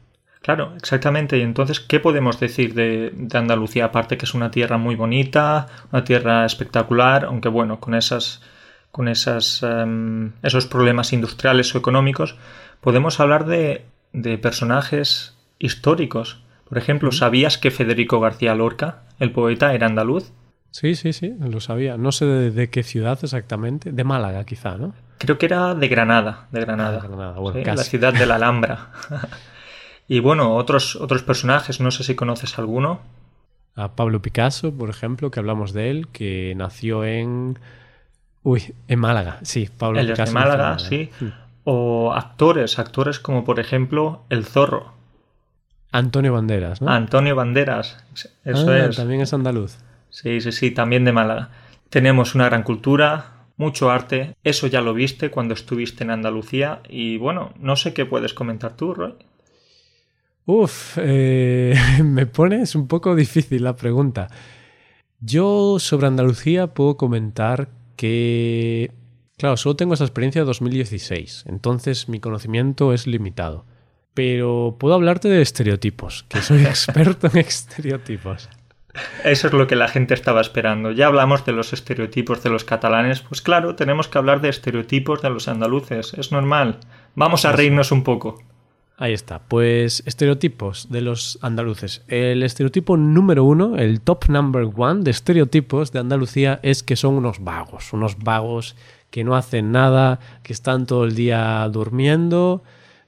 Claro, 0.41 0.73
exactamente. 0.75 1.37
Y 1.37 1.41
entonces, 1.41 1.79
¿qué 1.79 1.99
podemos 1.99 2.39
decir 2.39 2.73
de, 2.73 3.13
Andalucía? 3.33 3.85
Aparte 3.85 4.17
que 4.17 4.25
es 4.25 4.33
una 4.33 4.51
tierra 4.51 4.77
muy 4.77 4.95
bonita, 4.95 5.67
una 5.91 6.03
tierra 6.03 6.45
espectacular, 6.45 7.25
aunque 7.25 7.49
bueno, 7.49 7.79
con 7.79 7.93
esas, 7.93 8.41
con 8.91 9.07
esas, 9.07 9.63
em, 9.63 10.31
esos 10.41 10.65
problemas 10.65 11.11
industriales 11.13 11.75
o 11.75 11.77
económicos, 11.77 12.37
podemos 12.79 13.19
hablar 13.19 13.45
de, 13.45 13.85
de 14.13 14.37
personajes 14.37 15.37
históricos. 15.59 16.41
Por 16.69 16.77
ejemplo, 16.77 17.11
¿sabías 17.11 17.57
que 17.57 17.71
Federico 17.71 18.19
García 18.19 18.55
Lorca, 18.55 19.03
el 19.19 19.31
poeta, 19.31 19.73
era 19.73 19.87
andaluz? 19.87 20.31
Sí, 20.71 20.95
sí, 20.95 21.13
sí, 21.13 21.33
lo 21.39 21.59
sabía. 21.59 21.97
No 21.97 22.11
sé 22.11 22.25
de, 22.25 22.69
qué 22.69 22.83
ciudad 22.83 23.19
exactamente. 23.21 23.91
De 23.91 24.03
Málaga, 24.03 24.43
quizá, 24.45 24.77
¿no? 24.77 24.93
Creo 25.17 25.37
que 25.37 25.47
era 25.47 25.75
de 25.75 25.87
Granada, 25.87 26.47
de 26.51 26.61
Granada. 26.61 27.01
Ah, 27.03 27.75
la 27.75 27.83
ciudad 27.83 28.13
de 28.13 28.25
la 28.25 28.35
Alhambra. 28.35 28.91
Y 30.11 30.21
bueno, 30.21 30.55
otros, 30.55 30.95
otros 30.95 31.21
personajes, 31.21 31.79
no 31.79 31.91
sé 31.91 32.03
si 32.03 32.15
conoces 32.15 32.57
alguno. 32.57 32.99
A 33.75 33.89
Pablo 33.89 34.23
Picasso, 34.23 34.73
por 34.73 34.89
ejemplo, 34.89 35.29
que 35.29 35.39
hablamos 35.39 35.71
de 35.71 35.91
él, 35.91 36.07
que 36.07 36.55
nació 36.57 37.05
en. 37.05 37.59
Uy, 38.41 38.73
en 38.87 38.99
Málaga, 38.99 39.37
sí, 39.43 39.69
Pablo 39.77 40.01
Picasso. 40.01 40.23
de 40.25 40.31
Málaga, 40.31 40.79
sí. 40.79 41.11
O 41.63 42.11
actores, 42.11 42.79
actores 42.79 43.19
como 43.19 43.43
por 43.45 43.59
ejemplo 43.59 44.23
El 44.29 44.45
Zorro. 44.45 44.93
Antonio 45.91 46.33
Banderas, 46.33 46.81
¿no? 46.81 46.89
Antonio 46.89 47.35
Banderas, 47.35 48.03
eso 48.43 48.69
ah, 48.71 48.77
es. 48.79 48.95
También 48.95 49.21
es 49.21 49.31
andaluz. 49.31 49.77
Sí, 50.09 50.41
sí, 50.41 50.51
sí, 50.51 50.71
también 50.71 51.05
de 51.05 51.11
Málaga. 51.11 51.49
Tenemos 51.89 52.35
una 52.35 52.45
gran 52.45 52.63
cultura, 52.63 53.39
mucho 53.57 53.91
arte. 53.91 54.35
Eso 54.43 54.67
ya 54.67 54.81
lo 54.81 54.93
viste 54.93 55.29
cuando 55.29 55.53
estuviste 55.53 56.03
en 56.03 56.11
Andalucía. 56.11 56.81
Y 56.89 57.17
bueno, 57.17 57.53
no 57.59 57.75
sé 57.75 57.93
qué 57.93 58.05
puedes 58.05 58.33
comentar 58.33 58.75
tú, 58.75 58.93
Roy. 58.93 59.13
Uf, 60.45 60.97
eh, 60.97 61.75
me 62.03 62.25
pones 62.25 62.73
un 62.73 62.87
poco 62.87 63.15
difícil 63.15 63.63
la 63.63 63.75
pregunta. 63.75 64.29
Yo 65.19 65.77
sobre 65.79 66.07
Andalucía 66.07 66.73
puedo 66.73 66.97
comentar 66.97 67.69
que... 67.95 68.91
Claro, 69.37 69.57
solo 69.57 69.75
tengo 69.75 69.93
esa 69.93 70.03
experiencia 70.03 70.41
de 70.41 70.45
2016, 70.47 71.45
entonces 71.47 72.09
mi 72.09 72.19
conocimiento 72.19 72.93
es 72.93 73.07
limitado. 73.07 73.65
Pero 74.13 74.75
puedo 74.79 74.95
hablarte 74.95 75.29
de 75.29 75.41
estereotipos, 75.41 76.25
que 76.27 76.41
soy 76.41 76.63
experto 76.65 77.27
en 77.27 77.37
estereotipos. 77.37 78.49
Eso 79.23 79.47
es 79.47 79.53
lo 79.53 79.67
que 79.67 79.75
la 79.75 79.87
gente 79.87 80.13
estaba 80.13 80.41
esperando. 80.41 80.91
Ya 80.91 81.07
hablamos 81.07 81.45
de 81.45 81.51
los 81.51 81.73
estereotipos 81.73 82.41
de 82.43 82.49
los 82.49 82.63
catalanes, 82.63 83.21
pues 83.21 83.41
claro, 83.41 83.75
tenemos 83.75 84.07
que 84.07 84.17
hablar 84.17 84.41
de 84.41 84.49
estereotipos 84.49 85.21
de 85.21 85.29
los 85.29 85.47
andaluces, 85.47 86.13
es 86.15 86.31
normal. 86.31 86.79
Vamos 87.15 87.45
a 87.45 87.51
reírnos 87.51 87.91
un 87.91 88.03
poco. 88.03 88.41
Ahí 88.97 89.13
está. 89.13 89.39
Pues 89.39 90.03
estereotipos 90.05 90.89
de 90.89 90.99
los 90.99 91.39
andaluces. 91.41 92.03
El 92.09 92.43
estereotipo 92.43 92.97
número 92.97 93.45
uno, 93.45 93.77
el 93.77 94.01
top 94.01 94.25
number 94.27 94.67
one 94.75 95.03
de 95.03 95.11
estereotipos 95.11 95.93
de 95.93 95.99
Andalucía 95.99 96.59
es 96.63 96.83
que 96.83 96.97
son 96.97 97.13
unos 97.13 97.41
vagos. 97.41 97.93
Unos 97.93 98.17
vagos 98.17 98.75
que 99.09 99.23
no 99.23 99.37
hacen 99.37 99.71
nada, 99.71 100.19
que 100.43 100.51
están 100.51 100.85
todo 100.85 101.05
el 101.05 101.15
día 101.15 101.65
durmiendo, 101.71 102.61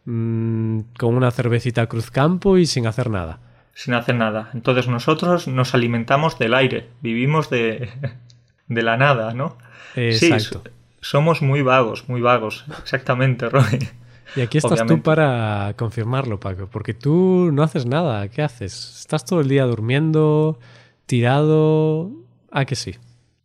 mmm, 0.05 0.79
con 0.97 1.13
una 1.13 1.29
cervecita 1.29 1.87
Cruzcampo 1.87 2.57
y 2.57 2.65
sin 2.67 2.87
hacer 2.87 3.09
nada. 3.09 3.39
Sin 3.73 3.93
hacer 3.93 4.15
nada. 4.15 4.49
Entonces 4.53 4.87
nosotros 4.87 5.47
nos 5.47 5.73
alimentamos 5.73 6.37
del 6.37 6.53
aire, 6.53 6.89
vivimos 7.01 7.49
de, 7.49 7.89
de 8.67 8.81
la 8.83 8.97
nada, 8.97 9.33
¿no? 9.33 9.57
Exacto. 9.95 10.61
Sí, 10.63 10.71
somos 11.01 11.41
muy 11.41 11.61
vagos, 11.61 12.07
muy 12.07 12.21
vagos. 12.21 12.65
Exactamente, 12.81 13.49
Roy. 13.49 13.89
Y 14.35 14.41
aquí 14.41 14.59
estás 14.59 14.85
tú 14.85 15.01
para 15.01 15.73
confirmarlo, 15.77 16.39
Paco, 16.39 16.67
porque 16.71 16.93
tú 16.93 17.49
no 17.51 17.63
haces 17.63 17.85
nada. 17.85 18.29
¿Qué 18.29 18.41
haces? 18.41 18.99
¿Estás 18.99 19.25
todo 19.25 19.41
el 19.41 19.49
día 19.49 19.65
durmiendo, 19.65 20.57
tirado? 21.05 22.11
Ah, 22.49 22.65
que 22.65 22.75
sí. 22.75 22.95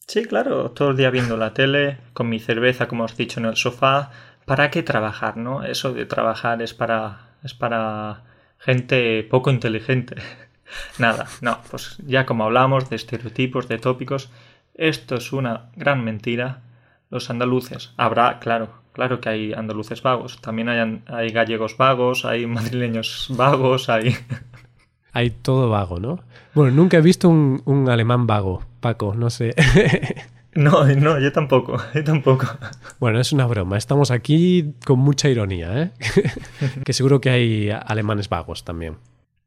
Sí, 0.07 0.25
claro, 0.25 0.71
todo 0.71 0.91
el 0.91 0.97
día 0.97 1.11
viendo 1.11 1.37
la 1.37 1.53
tele, 1.53 1.99
con 2.13 2.29
mi 2.29 2.39
cerveza, 2.39 2.87
como 2.87 3.05
has 3.05 3.17
dicho, 3.17 3.41
en 3.41 3.47
el 3.47 3.57
sofá. 3.57 4.11
¿Para 4.45 4.71
qué 4.71 4.85
trabajar, 4.85 5.37
no? 5.37 5.65
Eso 5.65 5.93
de 5.93 6.07
trabajar 6.07 6.63
es 6.63 6.73
para, 6.73 7.31
es 7.43 7.55
para 7.55 8.23
gente 8.59 9.23
poco 9.25 9.51
inteligente. 9.51 10.17
Nada, 10.99 11.27
no, 11.41 11.59
pues 11.71 11.99
ya 12.07 12.27
como 12.27 12.45
hablamos 12.45 12.91
de 12.91 12.97
estereotipos, 12.97 13.69
de 13.69 13.79
tópicos, 13.79 14.31
esto 14.75 15.17
es 15.17 15.33
una 15.33 15.71
gran 15.77 16.05
mentira. 16.05 16.63
Los 17.09 17.31
andaluces, 17.31 17.93
habrá, 17.97 18.41
claro, 18.41 18.87
Claro 18.97 19.21
que 19.21 19.29
hay 19.29 19.53
andaluces 19.53 20.03
vagos, 20.03 20.41
también 20.41 20.71
hay, 20.71 21.29
gallegos 21.29 21.77
vagos, 21.77 22.25
hay 22.25 22.47
madrileños 22.47 23.27
vagos, 23.29 23.91
hay... 23.91 24.17
Hay 25.13 25.31
todo 25.31 25.71
vago, 25.71 25.99
¿no? 25.99 26.21
Bueno, 26.55 26.77
nunca 26.77 26.99
he 26.99 27.01
visto 27.01 27.29
un, 27.29 27.89
alemán 27.91 28.27
vago, 28.27 28.63
Paco, 28.81 29.15
no 29.15 29.29
sé. 29.31 29.55
No, 30.57 30.87
no, 30.87 31.21
yo 31.21 31.33
tampoco, 31.33 31.77
yo 31.95 32.03
tampoco. 32.03 32.47
Bueno, 32.99 33.21
es 33.21 33.33
una 33.33 33.47
broma. 33.47 33.77
Estamos 33.77 34.11
aquí 34.11 34.75
con 34.85 34.99
mucha 34.99 35.29
ironía, 35.29 35.83
¿eh? 35.83 35.91
que 36.85 36.93
seguro 36.93 37.21
que 37.21 37.31
hay 37.31 37.71
alemanes 37.71 38.29
vagos 38.29 38.65
también. 38.65 38.97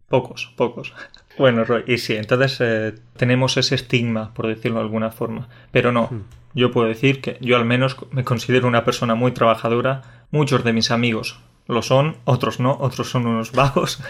Pocos, 0.08 0.54
pocos. 0.56 0.94
Bueno, 1.38 1.64
Roy, 1.64 1.84
y 1.88 1.98
sí, 1.98 2.16
entonces 2.16 2.58
eh, 2.62 2.96
tenemos 3.18 3.58
ese 3.58 3.76
estigma, 3.76 4.34
por 4.34 4.48
decirlo 4.48 4.78
de 4.78 4.86
alguna 4.86 5.12
forma. 5.12 5.50
Pero 5.72 5.92
no, 5.92 6.08
hmm. 6.10 6.24
yo 6.54 6.72
puedo 6.72 6.88
decir 6.88 7.22
que 7.22 7.38
yo 7.42 7.58
al 7.58 7.66
menos 7.66 7.98
me 8.12 8.24
considero 8.24 8.68
una 8.68 8.86
persona 8.86 9.16
muy 9.16 9.32
trabajadora. 9.32 10.26
Muchos 10.32 10.64
de 10.64 10.74
mis 10.74 10.92
amigos 10.92 11.40
lo 11.68 11.84
son, 11.84 12.18
otros 12.26 12.60
no, 12.60 12.78
otros 12.80 13.10
son 13.10 13.28
unos 13.28 13.52
vagos. 13.52 14.02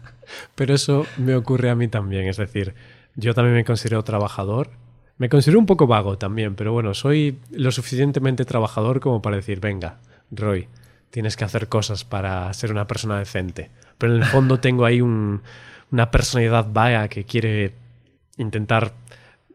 Pero 0.54 0.74
eso 0.74 1.06
me 1.16 1.34
ocurre 1.34 1.70
a 1.70 1.74
mí 1.74 1.88
también, 1.88 2.26
es 2.26 2.36
decir, 2.36 2.74
yo 3.14 3.34
también 3.34 3.56
me 3.56 3.64
considero 3.64 4.04
trabajador. 4.04 4.70
Me 5.18 5.28
considero 5.28 5.58
un 5.58 5.66
poco 5.66 5.86
vago 5.86 6.18
también, 6.18 6.54
pero 6.54 6.72
bueno, 6.72 6.92
soy 6.92 7.38
lo 7.50 7.72
suficientemente 7.72 8.44
trabajador 8.44 9.00
como 9.00 9.22
para 9.22 9.36
decir, 9.36 9.60
venga, 9.60 9.98
Roy, 10.30 10.68
tienes 11.10 11.36
que 11.36 11.44
hacer 11.44 11.68
cosas 11.68 12.04
para 12.04 12.52
ser 12.52 12.70
una 12.70 12.86
persona 12.86 13.18
decente. 13.18 13.70
Pero 13.98 14.14
en 14.14 14.22
el 14.22 14.26
fondo 14.26 14.60
tengo 14.60 14.84
ahí 14.84 15.00
un, 15.00 15.42
una 15.90 16.10
personalidad 16.10 16.66
vaga 16.70 17.08
que 17.08 17.24
quiere 17.24 17.72
intentar 18.36 18.92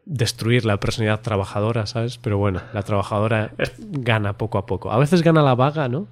destruir 0.05 0.65
la 0.65 0.79
personalidad 0.79 1.21
trabajadora, 1.21 1.85
¿sabes? 1.85 2.17
Pero 2.17 2.37
bueno, 2.37 2.61
la 2.73 2.81
trabajadora 2.81 3.51
gana 3.77 4.33
poco 4.33 4.57
a 4.57 4.65
poco. 4.65 4.91
A 4.91 4.97
veces 4.97 5.21
gana 5.21 5.43
la 5.43 5.55
vaga, 5.55 5.87
¿no? 5.87 6.07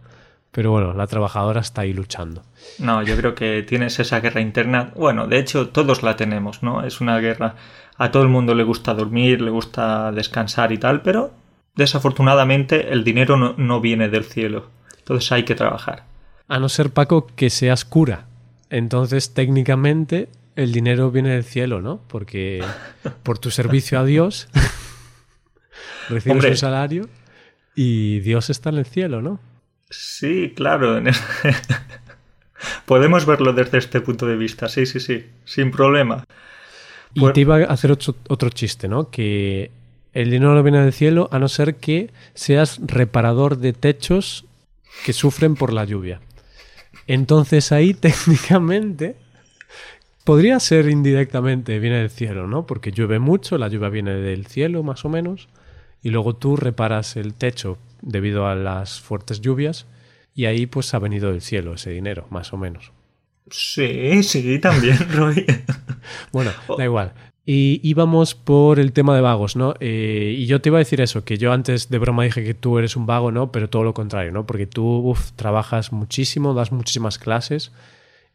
Pero 0.51 0.71
bueno, 0.71 0.93
la 0.93 1.05
trabajadora 1.05 1.61
está 1.61 1.81
ahí 1.81 1.93
luchando. 1.93 2.43
No, 2.79 3.03
yo 3.03 3.15
creo 3.15 3.35
que 3.35 3.63
tienes 3.63 3.99
esa 3.99 4.19
guerra 4.19 4.41
interna. 4.41 4.91
Bueno, 4.95 5.27
de 5.27 5.37
hecho, 5.37 5.69
todos 5.69 6.01
la 6.01 6.15
tenemos, 6.15 6.63
¿no? 6.63 6.83
Es 6.83 7.01
una 7.01 7.19
guerra. 7.19 7.55
A 7.99 8.11
todo 8.11 8.23
el 8.23 8.29
mundo 8.29 8.55
le 8.55 8.63
gusta 8.63 8.93
dormir, 8.93 9.41
le 9.41 9.51
gusta 9.51 10.11
descansar 10.11 10.71
y 10.71 10.77
tal, 10.77 11.01
pero 11.01 11.31
desafortunadamente 11.75 12.91
el 12.91 13.03
dinero 13.03 13.37
no, 13.37 13.53
no 13.57 13.81
viene 13.81 14.09
del 14.09 14.23
cielo. 14.23 14.69
Entonces 14.97 15.31
hay 15.31 15.43
que 15.43 15.53
trabajar. 15.53 16.05
A 16.47 16.59
no 16.59 16.69
ser, 16.69 16.91
Paco, 16.91 17.27
que 17.35 17.49
seas 17.49 17.83
cura. 17.83 18.25
Entonces, 18.69 19.33
técnicamente, 19.33 20.29
el 20.55 20.71
dinero 20.71 21.11
viene 21.11 21.29
del 21.29 21.43
cielo, 21.43 21.81
¿no? 21.81 22.01
Porque 22.07 22.63
por 23.23 23.37
tu 23.37 23.51
servicio 23.51 23.99
a 23.99 24.05
Dios 24.05 24.47
recibes 26.09 26.45
un 26.45 26.57
salario 26.57 27.09
y 27.75 28.19
Dios 28.21 28.49
está 28.49 28.69
en 28.69 28.77
el 28.77 28.85
cielo, 28.85 29.21
¿no? 29.21 29.39
Sí, 29.89 30.53
claro. 30.55 31.01
Podemos 32.85 33.25
verlo 33.25 33.53
desde 33.53 33.77
este 33.77 34.01
punto 34.01 34.25
de 34.25 34.37
vista, 34.37 34.69
sí, 34.69 34.85
sí, 34.85 34.99
sí, 34.99 35.25
sin 35.43 35.71
problema. 35.71 36.23
Y 37.13 37.31
te 37.33 37.41
iba 37.41 37.57
a 37.57 37.63
hacer 37.65 37.91
otro, 37.91 38.15
otro 38.27 38.49
chiste, 38.49 38.87
¿no? 38.87 39.09
Que 39.09 39.71
el 40.13 40.31
dinero 40.31 40.53
no 40.53 40.63
viene 40.63 40.81
del 40.81 40.93
cielo 40.93 41.29
a 41.31 41.39
no 41.39 41.47
ser 41.47 41.75
que 41.75 42.11
seas 42.33 42.79
reparador 42.83 43.57
de 43.57 43.73
techos 43.73 44.45
que 45.05 45.13
sufren 45.13 45.55
por 45.55 45.73
la 45.73 45.85
lluvia. 45.85 46.21
Entonces 47.07 47.71
ahí 47.71 47.93
técnicamente 47.95 49.15
podría 50.23 50.59
ser 50.59 50.89
indirectamente, 50.89 51.79
viene 51.79 51.97
del 51.97 52.09
cielo, 52.09 52.47
¿no? 52.47 52.65
Porque 52.65 52.91
llueve 52.91 53.19
mucho, 53.19 53.57
la 53.57 53.67
lluvia 53.67 53.89
viene 53.89 54.13
del 54.13 54.45
cielo 54.45 54.83
más 54.83 55.05
o 55.05 55.09
menos, 55.09 55.49
y 56.03 56.11
luego 56.11 56.35
tú 56.35 56.55
reparas 56.55 57.15
el 57.15 57.33
techo 57.33 57.77
debido 58.01 58.47
a 58.47 58.55
las 58.55 59.01
fuertes 59.01 59.41
lluvias, 59.41 59.87
y 60.35 60.45
ahí 60.45 60.67
pues 60.67 60.93
ha 60.93 60.99
venido 60.99 61.31
del 61.31 61.41
cielo 61.41 61.73
ese 61.73 61.89
dinero, 61.89 62.27
más 62.29 62.53
o 62.53 62.57
menos. 62.57 62.91
Sí, 63.51 64.23
sí, 64.23 64.59
también, 64.59 64.97
Roy. 65.11 65.45
bueno, 66.31 66.51
da 66.77 66.83
igual. 66.83 67.13
Y 67.45 67.79
íbamos 67.83 68.35
por 68.35 68.79
el 68.79 68.91
tema 68.93 69.15
de 69.15 69.21
vagos, 69.21 69.55
¿no? 69.55 69.73
Eh, 69.79 70.35
y 70.37 70.45
yo 70.45 70.61
te 70.61 70.69
iba 70.69 70.77
a 70.77 70.85
decir 70.85 71.01
eso, 71.01 71.23
que 71.23 71.37
yo 71.37 71.51
antes 71.51 71.89
de 71.89 71.97
broma 71.97 72.23
dije 72.23 72.43
que 72.43 72.53
tú 72.53 72.77
eres 72.77 72.95
un 72.95 73.07
vago, 73.07 73.31
¿no? 73.31 73.51
Pero 73.51 73.69
todo 73.69 73.83
lo 73.83 73.93
contrario, 73.95 74.31
¿no? 74.31 74.45
Porque 74.45 74.67
tú 74.67 75.15
trabajas 75.35 75.91
muchísimo, 75.91 76.53
das 76.53 76.71
muchísimas 76.71 77.17
clases 77.17 77.71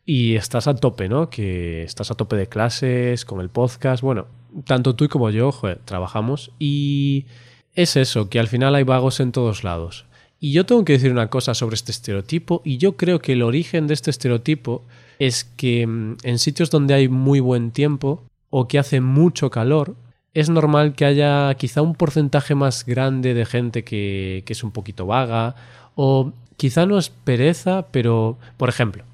y 0.05 0.35
estás 0.35 0.67
a 0.67 0.75
tope, 0.75 1.09
¿no? 1.09 1.31
Que 1.31 1.85
estás 1.85 2.11
a 2.11 2.17
tope 2.17 2.35
de 2.37 2.49
clases, 2.49 3.25
con 3.25 3.41
el 3.41 3.51
podcast. 3.51 4.03
Bueno, 4.03 4.27
tanto 4.67 4.97
tú 4.97 5.09
como 5.09 5.31
yo, 5.31 5.53
joder, 5.53 5.79
trabajamos 5.85 6.51
y 6.59 7.27
es 7.75 7.97
eso, 7.97 8.29
que 8.29 8.41
al 8.41 8.49
final 8.49 8.75
hay 8.75 8.85
vagos 8.85 9.21
en 9.21 9.33
todos 9.33 9.65
lados. 9.65 10.07
Y 10.41 10.53
yo 10.53 10.67
tengo 10.67 10.85
que 10.85 10.95
decir 10.95 11.11
una 11.11 11.31
cosa 11.31 11.55
sobre 11.55 11.75
este 11.75 11.93
estereotipo 11.93 12.63
y 12.65 12.79
yo 12.79 12.97
creo 12.97 13.21
que 13.21 13.33
el 13.33 13.43
origen 13.43 13.87
de 13.87 13.95
este 13.95 14.11
estereotipo 14.11 14.85
es 15.19 15.45
que 15.45 15.87
mm, 15.87 16.17
en 16.23 16.39
sitios 16.39 16.71
donde 16.71 16.95
hay 16.95 17.09
muy 17.09 17.41
buen 17.41 17.71
tiempo 17.71 18.23
o 18.51 18.69
que 18.69 18.79
hace 18.79 19.01
mucho 19.01 19.51
calor, 19.51 19.97
es 20.33 20.51
normal 20.51 20.95
que 20.95 21.05
haya 21.05 21.55
quizá 21.55 21.83
un 21.83 21.95
porcentaje 21.95 22.55
más 22.55 22.85
grande 22.85 23.35
de 23.35 23.47
gente 23.47 23.85
que, 23.85 24.43
que 24.47 24.53
es 24.53 24.65
un 24.65 24.73
poquito 24.73 25.07
vaga 25.07 25.55
o 25.95 26.33
quizá 26.57 26.87
no 26.87 26.99
es 26.99 27.11
pereza, 27.11 27.87
pero, 27.91 28.37
por 28.57 28.69
ejemplo, 28.69 29.05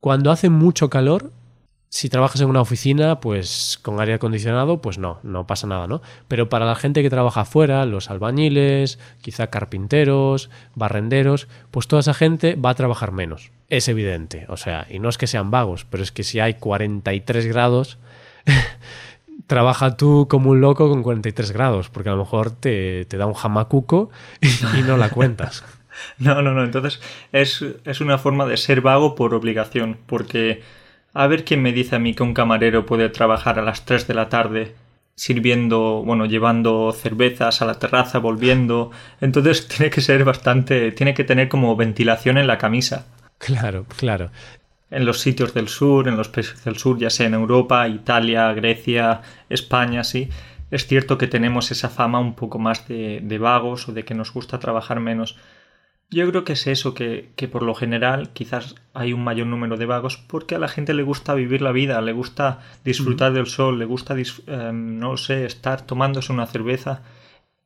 cuando 0.00 0.30
hace 0.30 0.50
mucho 0.50 0.90
calor, 0.90 1.32
si 1.96 2.10
trabajas 2.10 2.42
en 2.42 2.50
una 2.50 2.60
oficina, 2.60 3.20
pues 3.20 3.78
con 3.80 3.98
aire 4.00 4.12
acondicionado, 4.12 4.82
pues 4.82 4.98
no, 4.98 5.18
no 5.22 5.46
pasa 5.46 5.66
nada, 5.66 5.86
¿no? 5.86 6.02
Pero 6.28 6.50
para 6.50 6.66
la 6.66 6.74
gente 6.74 7.02
que 7.02 7.08
trabaja 7.08 7.40
afuera, 7.40 7.86
los 7.86 8.10
albañiles, 8.10 8.98
quizá 9.22 9.46
carpinteros, 9.46 10.50
barrenderos, 10.74 11.48
pues 11.70 11.88
toda 11.88 12.00
esa 12.00 12.12
gente 12.12 12.54
va 12.54 12.68
a 12.68 12.74
trabajar 12.74 13.12
menos. 13.12 13.50
Es 13.70 13.88
evidente. 13.88 14.44
O 14.50 14.58
sea, 14.58 14.86
y 14.90 14.98
no 14.98 15.08
es 15.08 15.16
que 15.16 15.26
sean 15.26 15.50
vagos, 15.50 15.86
pero 15.88 16.02
es 16.02 16.12
que 16.12 16.22
si 16.22 16.38
hay 16.38 16.54
43 16.54 17.46
grados, 17.46 17.96
trabaja 19.46 19.96
tú 19.96 20.26
como 20.28 20.50
un 20.50 20.60
loco 20.60 20.90
con 20.90 21.02
43 21.02 21.50
grados, 21.52 21.88
porque 21.88 22.10
a 22.10 22.12
lo 22.12 22.18
mejor 22.18 22.50
te, 22.50 23.06
da 23.06 23.24
un 23.24 23.32
jamacuco 23.32 24.10
y 24.42 24.82
no 24.82 24.98
la 24.98 25.08
cuentas. 25.08 25.64
No, 26.18 26.42
no, 26.42 26.52
no. 26.52 26.62
Entonces 26.62 27.00
es, 27.32 27.64
es 27.86 28.02
una 28.02 28.18
forma 28.18 28.44
de 28.44 28.58
ser 28.58 28.82
vago 28.82 29.14
por 29.14 29.32
obligación, 29.32 29.96
porque 30.04 30.60
a 31.16 31.26
ver 31.28 31.44
quién 31.44 31.62
me 31.62 31.72
dice 31.72 31.96
a 31.96 31.98
mí 31.98 32.14
que 32.14 32.22
un 32.22 32.34
camarero 32.34 32.84
puede 32.84 33.08
trabajar 33.08 33.58
a 33.58 33.62
las 33.62 33.86
3 33.86 34.06
de 34.06 34.14
la 34.14 34.28
tarde 34.28 34.74
sirviendo, 35.14 36.02
bueno, 36.04 36.26
llevando 36.26 36.92
cervezas 36.92 37.62
a 37.62 37.64
la 37.64 37.78
terraza, 37.78 38.18
volviendo. 38.18 38.90
Entonces 39.22 39.66
tiene 39.76 39.90
que 39.90 40.02
ser 40.02 40.24
bastante, 40.24 40.92
tiene 40.92 41.14
que 41.14 41.24
tener 41.24 41.48
como 41.48 41.74
ventilación 41.74 42.36
en 42.36 42.46
la 42.46 42.58
camisa. 42.58 43.06
Claro, 43.38 43.86
claro. 43.96 44.30
En 44.90 45.06
los 45.06 45.20
sitios 45.20 45.54
del 45.54 45.68
sur, 45.68 46.06
en 46.06 46.18
los 46.18 46.28
países 46.28 46.62
del 46.64 46.76
sur, 46.76 46.98
ya 46.98 47.08
sea 47.08 47.26
en 47.26 47.34
Europa, 47.34 47.88
Italia, 47.88 48.52
Grecia, 48.52 49.22
España, 49.48 50.04
sí, 50.04 50.28
es 50.70 50.86
cierto 50.86 51.16
que 51.16 51.26
tenemos 51.26 51.70
esa 51.70 51.88
fama 51.88 52.20
un 52.20 52.34
poco 52.34 52.58
más 52.58 52.86
de, 52.88 53.20
de 53.22 53.38
vagos 53.38 53.88
o 53.88 53.92
de 53.92 54.04
que 54.04 54.14
nos 54.14 54.32
gusta 54.34 54.58
trabajar 54.58 55.00
menos. 55.00 55.38
Yo 56.08 56.28
creo 56.30 56.44
que 56.44 56.52
es 56.52 56.66
eso, 56.68 56.94
que, 56.94 57.30
que, 57.34 57.48
por 57.48 57.62
lo 57.62 57.74
general 57.74 58.30
quizás 58.32 58.76
hay 58.94 59.12
un 59.12 59.24
mayor 59.24 59.48
número 59.48 59.76
de 59.76 59.86
vagos 59.86 60.16
porque 60.16 60.54
a 60.54 60.58
la 60.58 60.68
gente 60.68 60.94
le 60.94 61.02
gusta 61.02 61.34
vivir 61.34 61.62
la 61.62 61.72
vida, 61.72 62.00
le 62.00 62.12
gusta 62.12 62.60
disfrutar 62.84 63.32
del 63.32 63.46
sol, 63.46 63.78
le 63.78 63.86
gusta, 63.86 64.14
eh, 64.16 64.70
no 64.72 65.16
sé, 65.16 65.44
estar 65.44 65.82
tomándose 65.82 66.32
una 66.32 66.46
cerveza 66.46 67.02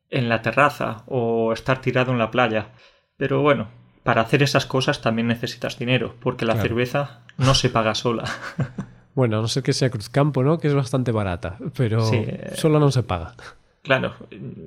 en 0.09 0.27
la 0.27 0.41
terraza 0.41 1.03
o 1.05 1.53
estar 1.53 1.81
tirado 1.81 2.11
en 2.11 2.17
la 2.17 2.31
playa. 2.31 2.69
Pero 3.15 3.41
bueno, 3.41 3.69
para 4.03 4.21
hacer 4.21 4.41
esas 4.41 4.65
cosas 4.65 5.01
también 5.01 5.27
necesitas 5.27 5.77
dinero, 5.77 6.15
porque 6.19 6.45
la 6.45 6.53
claro. 6.53 6.67
cerveza 6.67 7.21
no 7.37 7.53
se 7.53 7.69
paga 7.69 7.95
sola. 7.95 8.23
Bueno, 9.13 9.39
a 9.39 9.41
no 9.41 9.49
ser 9.49 9.63
que 9.63 9.73
sea 9.73 9.89
Cruzcampo, 9.89 10.41
¿no? 10.41 10.57
Que 10.57 10.69
es 10.69 10.73
bastante 10.73 11.11
barata, 11.11 11.57
pero 11.75 12.05
sí, 12.05 12.15
eh... 12.25 12.53
sola 12.55 12.79
no 12.79 12.91
se 12.91 13.03
paga. 13.03 13.35
Claro, 13.83 14.13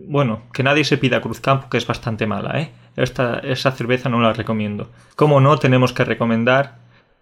bueno, 0.07 0.43
que 0.53 0.63
nadie 0.63 0.85
se 0.85 0.99
pida 0.99 1.23
Cruzcampo, 1.23 1.71
que 1.71 1.79
es 1.79 1.87
bastante 1.87 2.27
mala, 2.27 2.61
¿eh? 2.61 2.71
Esta, 2.97 3.39
esa 3.41 3.73
cerveza 3.73 4.09
no 4.09 4.21
la 4.21 4.33
recomiendo. 4.33 4.91
Como 5.17 5.41
no, 5.41 5.59
tenemos 5.59 5.93
que 5.93 6.05
recomendar 6.05 6.77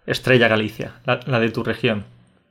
Estrella 0.05 0.47
Galicia, 0.47 0.95
la, 1.05 1.39
de 1.39 1.49
tu 1.49 1.63
región. 1.63 2.05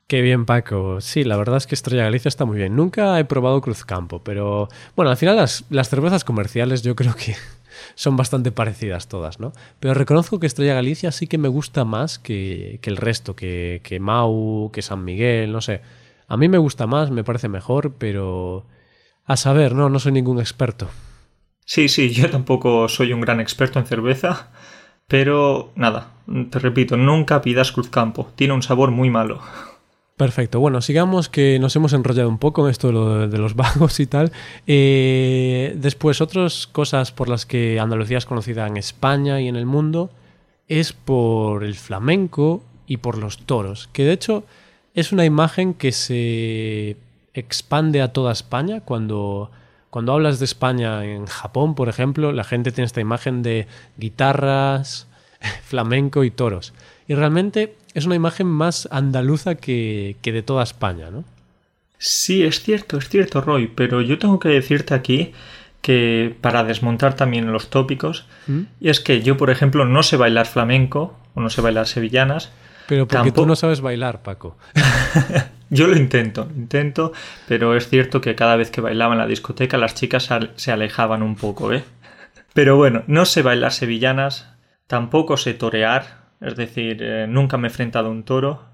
Qué 0.06 0.20
bien, 0.20 0.44
Paco. 0.44 1.00
Sí, 1.00 1.24
la 1.24 1.36
verdad 1.36 1.56
es 1.56 1.66
que 1.66 1.74
Estrella 1.74 2.04
Galicia 2.04 2.28
está 2.28 2.44
muy 2.44 2.58
bien. 2.58 2.76
Nunca 2.76 3.18
he 3.18 3.24
probado 3.24 3.60
Cruzcampo, 3.60 4.22
pero 4.22 4.68
bueno, 4.96 5.10
al 5.10 5.16
final 5.16 5.36
las, 5.36 5.64
las 5.70 5.88
cervezas 5.88 6.24
comerciales 6.24 6.82
yo 6.82 6.96
creo 6.96 7.14
que 7.14 7.36
son 7.94 8.16
bastante 8.16 8.52
parecidas 8.52 9.08
todas, 9.08 9.40
¿no? 9.40 9.52
Pero 9.80 9.94
reconozco 9.94 10.38
que 10.38 10.46
Estrella 10.46 10.74
Galicia 10.74 11.12
sí 11.12 11.26
que 11.26 11.38
me 11.38 11.48
gusta 11.48 11.84
más 11.84 12.18
que, 12.18 12.78
que 12.82 12.90
el 12.90 12.96
resto, 12.96 13.36
que, 13.36 13.80
que 13.84 14.00
Mau, 14.00 14.70
que 14.72 14.82
San 14.82 15.04
Miguel, 15.04 15.52
no 15.52 15.60
sé. 15.60 15.80
A 16.28 16.36
mí 16.36 16.48
me 16.48 16.58
gusta 16.58 16.86
más, 16.86 17.10
me 17.10 17.24
parece 17.24 17.48
mejor, 17.48 17.94
pero 17.98 18.66
a 19.24 19.36
saber, 19.36 19.74
no, 19.74 19.88
no 19.88 19.98
soy 19.98 20.12
ningún 20.12 20.40
experto. 20.40 20.88
Sí, 21.64 21.88
sí, 21.88 22.10
yo 22.10 22.30
tampoco 22.30 22.88
soy 22.88 23.12
un 23.12 23.20
gran 23.20 23.40
experto 23.40 23.78
en 23.78 23.86
cerveza, 23.86 24.50
pero 25.06 25.72
nada, 25.76 26.10
te 26.50 26.58
repito, 26.58 26.96
nunca 26.96 27.42
pidas 27.42 27.72
Cruzcampo, 27.72 28.30
tiene 28.34 28.54
un 28.54 28.62
sabor 28.62 28.90
muy 28.90 29.10
malo. 29.10 29.40
Perfecto, 30.16 30.60
bueno, 30.60 30.80
sigamos 30.82 31.28
que 31.28 31.58
nos 31.58 31.74
hemos 31.74 31.92
enrollado 31.94 32.28
un 32.28 32.38
poco 32.38 32.64
en 32.64 32.70
esto 32.70 33.26
de 33.26 33.38
los 33.38 33.56
vagos 33.56 33.98
y 33.98 34.06
tal. 34.06 34.30
Eh, 34.66 35.74
después, 35.76 36.20
otras 36.20 36.66
cosas 36.66 37.12
por 37.12 37.28
las 37.28 37.46
que 37.46 37.80
Andalucía 37.80 38.18
es 38.18 38.26
conocida 38.26 38.66
en 38.66 38.76
España 38.76 39.40
y 39.40 39.48
en 39.48 39.56
el 39.56 39.66
mundo 39.66 40.10
es 40.68 40.92
por 40.92 41.64
el 41.64 41.74
flamenco 41.74 42.62
y 42.86 42.98
por 42.98 43.18
los 43.18 43.38
toros, 43.38 43.88
que 43.92 44.04
de 44.04 44.12
hecho 44.12 44.44
es 44.94 45.12
una 45.12 45.24
imagen 45.24 45.74
que 45.74 45.92
se 45.92 46.96
expande 47.34 48.02
a 48.02 48.12
toda 48.12 48.32
España. 48.32 48.80
Cuando, 48.80 49.50
cuando 49.92 50.14
hablas 50.14 50.38
de 50.38 50.46
España 50.46 51.04
en 51.04 51.26
Japón, 51.26 51.74
por 51.74 51.90
ejemplo, 51.90 52.32
la 52.32 52.44
gente 52.44 52.72
tiene 52.72 52.86
esta 52.86 53.02
imagen 53.02 53.42
de 53.42 53.66
guitarras, 53.98 55.06
flamenco 55.64 56.24
y 56.24 56.30
toros. 56.30 56.72
Y 57.06 57.14
realmente 57.14 57.76
es 57.92 58.06
una 58.06 58.14
imagen 58.14 58.46
más 58.46 58.88
andaluza 58.90 59.56
que, 59.56 60.16
que 60.22 60.32
de 60.32 60.42
toda 60.42 60.62
España, 60.62 61.10
¿no? 61.10 61.24
Sí, 61.98 62.42
es 62.42 62.62
cierto, 62.62 62.96
es 62.96 63.10
cierto, 63.10 63.42
Roy, 63.42 63.66
pero 63.66 64.00
yo 64.00 64.18
tengo 64.18 64.38
que 64.38 64.48
decirte 64.48 64.94
aquí 64.94 65.34
que 65.82 66.34
para 66.40 66.64
desmontar 66.64 67.14
también 67.14 67.52
los 67.52 67.68
tópicos, 67.68 68.24
¿Mm? 68.46 68.60
y 68.80 68.88
es 68.88 68.98
que 68.98 69.20
yo, 69.20 69.36
por 69.36 69.50
ejemplo, 69.50 69.84
no 69.84 70.02
sé 70.02 70.16
bailar 70.16 70.46
flamenco 70.46 71.18
o 71.34 71.42
no 71.42 71.50
sé 71.50 71.60
bailar 71.60 71.86
sevillanas. 71.86 72.50
Pero 72.88 73.06
porque 73.06 73.30
tú 73.30 73.44
no 73.44 73.56
sabes 73.56 73.82
bailar, 73.82 74.22
Paco. 74.22 74.56
Yo 75.72 75.86
lo 75.86 75.96
intento, 75.96 76.50
intento, 76.54 77.12
pero 77.48 77.74
es 77.74 77.88
cierto 77.88 78.20
que 78.20 78.34
cada 78.34 78.56
vez 78.56 78.70
que 78.70 78.82
bailaba 78.82 79.14
en 79.14 79.20
la 79.20 79.26
discoteca 79.26 79.78
las 79.78 79.94
chicas 79.94 80.28
se 80.56 80.70
alejaban 80.70 81.22
un 81.22 81.34
poco, 81.34 81.72
¿eh? 81.72 81.82
Pero 82.52 82.76
bueno, 82.76 83.04
no 83.06 83.24
sé 83.24 83.40
bailar 83.40 83.72
sevillanas, 83.72 84.54
tampoco 84.86 85.38
sé 85.38 85.54
torear, 85.54 86.34
es 86.42 86.56
decir, 86.56 86.98
eh, 87.00 87.26
nunca 87.26 87.56
me 87.56 87.68
he 87.68 87.70
enfrentado 87.70 88.08
a 88.08 88.10
un 88.10 88.24
toro. 88.24 88.64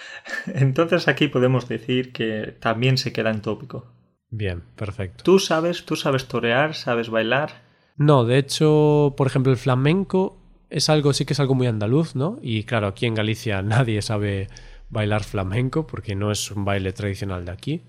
Entonces 0.46 1.08
aquí 1.08 1.28
podemos 1.28 1.68
decir 1.68 2.14
que 2.14 2.56
también 2.58 2.96
se 2.96 3.12
queda 3.12 3.28
en 3.28 3.42
tópico. 3.42 3.92
Bien, 4.30 4.62
perfecto. 4.76 5.24
¿Tú 5.24 5.38
sabes, 5.38 5.84
tú 5.84 5.94
sabes 5.94 6.26
torear, 6.26 6.74
sabes 6.74 7.10
bailar? 7.10 7.50
No, 7.98 8.24
de 8.24 8.38
hecho, 8.38 9.12
por 9.18 9.26
ejemplo, 9.26 9.52
el 9.52 9.58
flamenco 9.58 10.38
es 10.70 10.88
algo, 10.88 11.12
sí 11.12 11.26
que 11.26 11.34
es 11.34 11.40
algo 11.40 11.54
muy 11.54 11.66
andaluz, 11.66 12.16
¿no? 12.16 12.38
Y 12.40 12.64
claro, 12.64 12.86
aquí 12.86 13.04
en 13.04 13.14
Galicia 13.14 13.60
nadie 13.76 14.00
sabe 14.00 14.48
bailar 14.90 15.24
flamenco, 15.24 15.86
porque 15.86 16.14
no 16.14 16.30
es 16.30 16.50
un 16.50 16.64
baile 16.64 16.92
tradicional 16.92 17.44
de 17.44 17.52
aquí. 17.52 17.82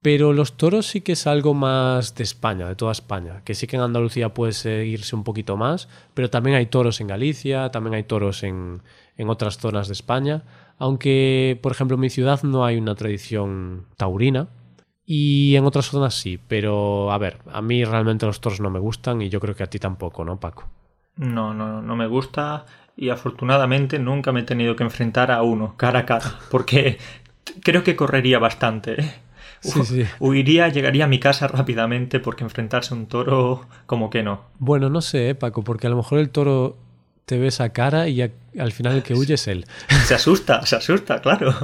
Pero 0.00 0.32
los 0.32 0.56
toros 0.56 0.86
sí 0.86 1.00
que 1.00 1.12
es 1.12 1.26
algo 1.26 1.54
más 1.54 2.14
de 2.14 2.22
España, 2.22 2.68
de 2.68 2.76
toda 2.76 2.92
España, 2.92 3.42
que 3.44 3.54
sí 3.54 3.66
que 3.66 3.76
en 3.76 3.82
Andalucía 3.82 4.32
puede 4.32 4.52
seguirse 4.52 5.16
un 5.16 5.24
poquito 5.24 5.56
más, 5.56 5.88
pero 6.14 6.30
también 6.30 6.56
hay 6.56 6.66
toros 6.66 7.00
en 7.00 7.08
Galicia, 7.08 7.70
también 7.70 7.94
hay 7.94 8.04
toros 8.04 8.44
en, 8.44 8.82
en 9.16 9.28
otras 9.28 9.58
zonas 9.58 9.88
de 9.88 9.94
España, 9.94 10.44
aunque, 10.78 11.58
por 11.62 11.72
ejemplo, 11.72 11.96
en 11.96 12.02
mi 12.02 12.10
ciudad 12.10 12.44
no 12.44 12.64
hay 12.64 12.76
una 12.76 12.94
tradición 12.94 13.86
taurina, 13.96 14.48
y 15.10 15.56
en 15.56 15.64
otras 15.64 15.86
zonas 15.86 16.14
sí, 16.14 16.38
pero 16.48 17.10
a 17.10 17.16
ver, 17.16 17.38
a 17.50 17.62
mí 17.62 17.82
realmente 17.82 18.26
los 18.26 18.42
toros 18.42 18.60
no 18.60 18.68
me 18.68 18.78
gustan 18.78 19.22
y 19.22 19.30
yo 19.30 19.40
creo 19.40 19.56
que 19.56 19.62
a 19.62 19.70
ti 19.70 19.78
tampoco, 19.78 20.22
¿no, 20.22 20.38
Paco? 20.38 20.68
No, 21.18 21.52
no, 21.52 21.82
no 21.82 21.96
me 21.96 22.06
gusta 22.06 22.64
y 22.96 23.10
afortunadamente 23.10 23.98
nunca 23.98 24.32
me 24.32 24.40
he 24.40 24.42
tenido 24.42 24.74
que 24.74 24.82
enfrentar 24.82 25.30
a 25.30 25.42
uno 25.42 25.76
cara 25.76 26.00
a 26.00 26.06
cara, 26.06 26.34
porque 26.50 26.98
creo 27.62 27.84
que 27.84 27.94
correría 27.94 28.38
bastante. 28.38 29.00
¿eh? 29.00 29.14
Sí, 29.60 29.84
sí. 29.84 30.04
Huiría, 30.18 30.68
llegaría 30.68 31.04
a 31.04 31.08
mi 31.08 31.20
casa 31.20 31.46
rápidamente 31.48 32.20
porque 32.20 32.44
enfrentarse 32.44 32.94
a 32.94 32.96
un 32.96 33.06
toro, 33.06 33.66
como 33.86 34.10
que 34.10 34.22
no. 34.22 34.42
Bueno, 34.58 34.90
no 34.90 35.00
sé, 35.00 35.30
¿eh, 35.30 35.34
Paco, 35.34 35.62
porque 35.62 35.86
a 35.86 35.90
lo 35.90 35.96
mejor 35.96 36.18
el 36.18 36.30
toro 36.30 36.76
te 37.24 37.38
ve 37.38 37.48
esa 37.48 37.68
cara 37.70 38.08
y 38.08 38.22
al 38.22 38.72
final 38.72 38.96
el 38.96 39.02
que 39.02 39.14
huye 39.14 39.34
es 39.34 39.46
él. 39.48 39.64
Se 40.06 40.14
asusta, 40.14 40.64
se 40.66 40.76
asusta, 40.76 41.20
claro. 41.20 41.54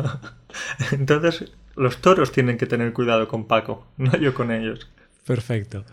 Entonces, 0.92 1.52
los 1.74 1.98
toros 1.98 2.30
tienen 2.32 2.58
que 2.58 2.66
tener 2.66 2.92
cuidado 2.92 3.26
con 3.28 3.46
Paco, 3.46 3.86
no 3.96 4.16
yo 4.16 4.34
con 4.34 4.52
ellos. 4.52 4.88
Perfecto. 5.26 5.84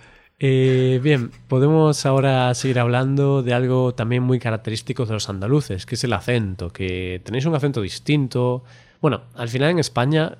Eh, 0.43 0.99
bien, 1.04 1.30
podemos 1.47 2.04
ahora 2.08 2.51
seguir 2.56 2.80
hablando 2.80 3.43
de 3.43 3.54
algo 3.54 3.93
también 3.93 4.23
muy 4.23 4.39
característico 4.39 5.06
de 5.06 5.13
los 5.13 5.30
andaluces, 5.30 5.86
que 5.86 5.93
es 5.93 6.04
el 6.04 6.13
acento, 6.13 6.73
que 6.73 7.21
tenéis 7.23 7.45
un 7.45 7.54
acento 7.54 7.80
distinto. 7.80 8.63
Bueno, 9.01 9.21
al 9.36 9.49
final 9.49 9.69
en 9.69 9.77
España, 9.77 10.39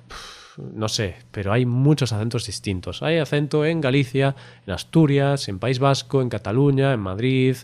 no 0.58 0.88
sé, 0.88 1.18
pero 1.30 1.52
hay 1.52 1.66
muchos 1.66 2.12
acentos 2.12 2.46
distintos. 2.46 3.00
Hay 3.04 3.18
acento 3.18 3.64
en 3.64 3.80
Galicia, 3.80 4.34
en 4.66 4.72
Asturias, 4.72 5.48
en 5.48 5.60
País 5.60 5.78
Vasco, 5.78 6.20
en 6.20 6.30
Cataluña, 6.30 6.92
en 6.92 7.00
Madrid, 7.00 7.56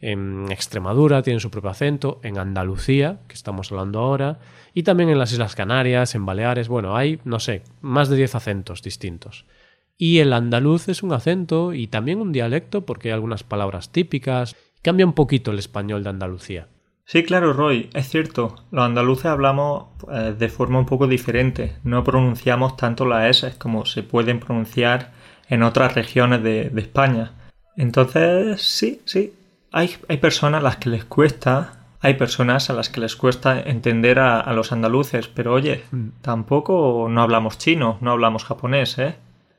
En 0.00 0.46
Extremadura 0.50 1.22
tienen 1.22 1.40
su 1.40 1.50
propio 1.50 1.70
acento, 1.70 2.18
en 2.22 2.38
Andalucía, 2.38 3.20
que 3.28 3.34
estamos 3.34 3.70
hablando 3.70 4.00
ahora, 4.00 4.38
y 4.72 4.84
también 4.84 5.10
en 5.10 5.18
las 5.18 5.32
Islas 5.32 5.54
Canarias, 5.54 6.14
en 6.14 6.24
Baleares, 6.24 6.68
bueno, 6.68 6.96
hay, 6.96 7.20
no 7.24 7.40
sé, 7.40 7.62
más 7.82 8.08
de 8.08 8.16
10 8.16 8.34
acentos 8.36 8.82
distintos. 8.82 9.44
Y 9.96 10.18
el 10.18 10.32
andaluz 10.32 10.88
es 10.88 11.02
un 11.02 11.12
acento 11.12 11.72
y 11.72 11.86
también 11.86 12.20
un 12.20 12.32
dialecto 12.32 12.84
porque 12.84 13.08
hay 13.08 13.14
algunas 13.14 13.44
palabras 13.44 13.92
típicas. 13.92 14.56
Cambia 14.82 15.06
un 15.06 15.12
poquito 15.12 15.52
el 15.52 15.58
español 15.58 16.02
de 16.02 16.10
Andalucía. 16.10 16.68
Sí, 17.06 17.22
claro, 17.22 17.52
Roy, 17.52 17.90
es 17.92 18.08
cierto. 18.08 18.56
Los 18.70 18.84
andaluces 18.84 19.26
hablamos 19.26 19.88
eh, 20.10 20.34
de 20.36 20.48
forma 20.48 20.78
un 20.78 20.86
poco 20.86 21.06
diferente. 21.06 21.76
No 21.84 22.02
pronunciamos 22.02 22.76
tanto 22.76 23.04
las 23.04 23.36
S 23.36 23.58
como 23.58 23.84
se 23.84 24.02
pueden 24.02 24.40
pronunciar 24.40 25.12
en 25.48 25.62
otras 25.62 25.94
regiones 25.94 26.42
de, 26.42 26.72
España. 26.76 27.32
Entonces, 27.76 28.62
sí, 28.62 29.02
sí. 29.04 29.34
Hay, 29.70 29.90
hay, 30.08 30.16
personas 30.16 30.60
a 30.60 30.64
las 30.64 30.76
que 30.76 30.88
les 30.88 31.04
cuesta. 31.04 31.80
Hay 32.00 32.14
personas 32.14 32.70
a 32.70 32.72
las 32.72 32.88
que 32.88 33.00
les 33.00 33.16
cuesta 33.16 33.60
entender 33.60 34.18
a, 34.18 34.40
a 34.40 34.52
los 34.54 34.72
andaluces, 34.72 35.28
pero 35.28 35.52
oye, 35.52 35.84
mm. 35.90 36.08
tampoco 36.22 37.06
no 37.10 37.22
hablamos 37.22 37.58
chino, 37.58 37.98
no 38.00 38.12
hablamos 38.12 38.44
japonés, 38.44 38.98
¿eh? 38.98 39.16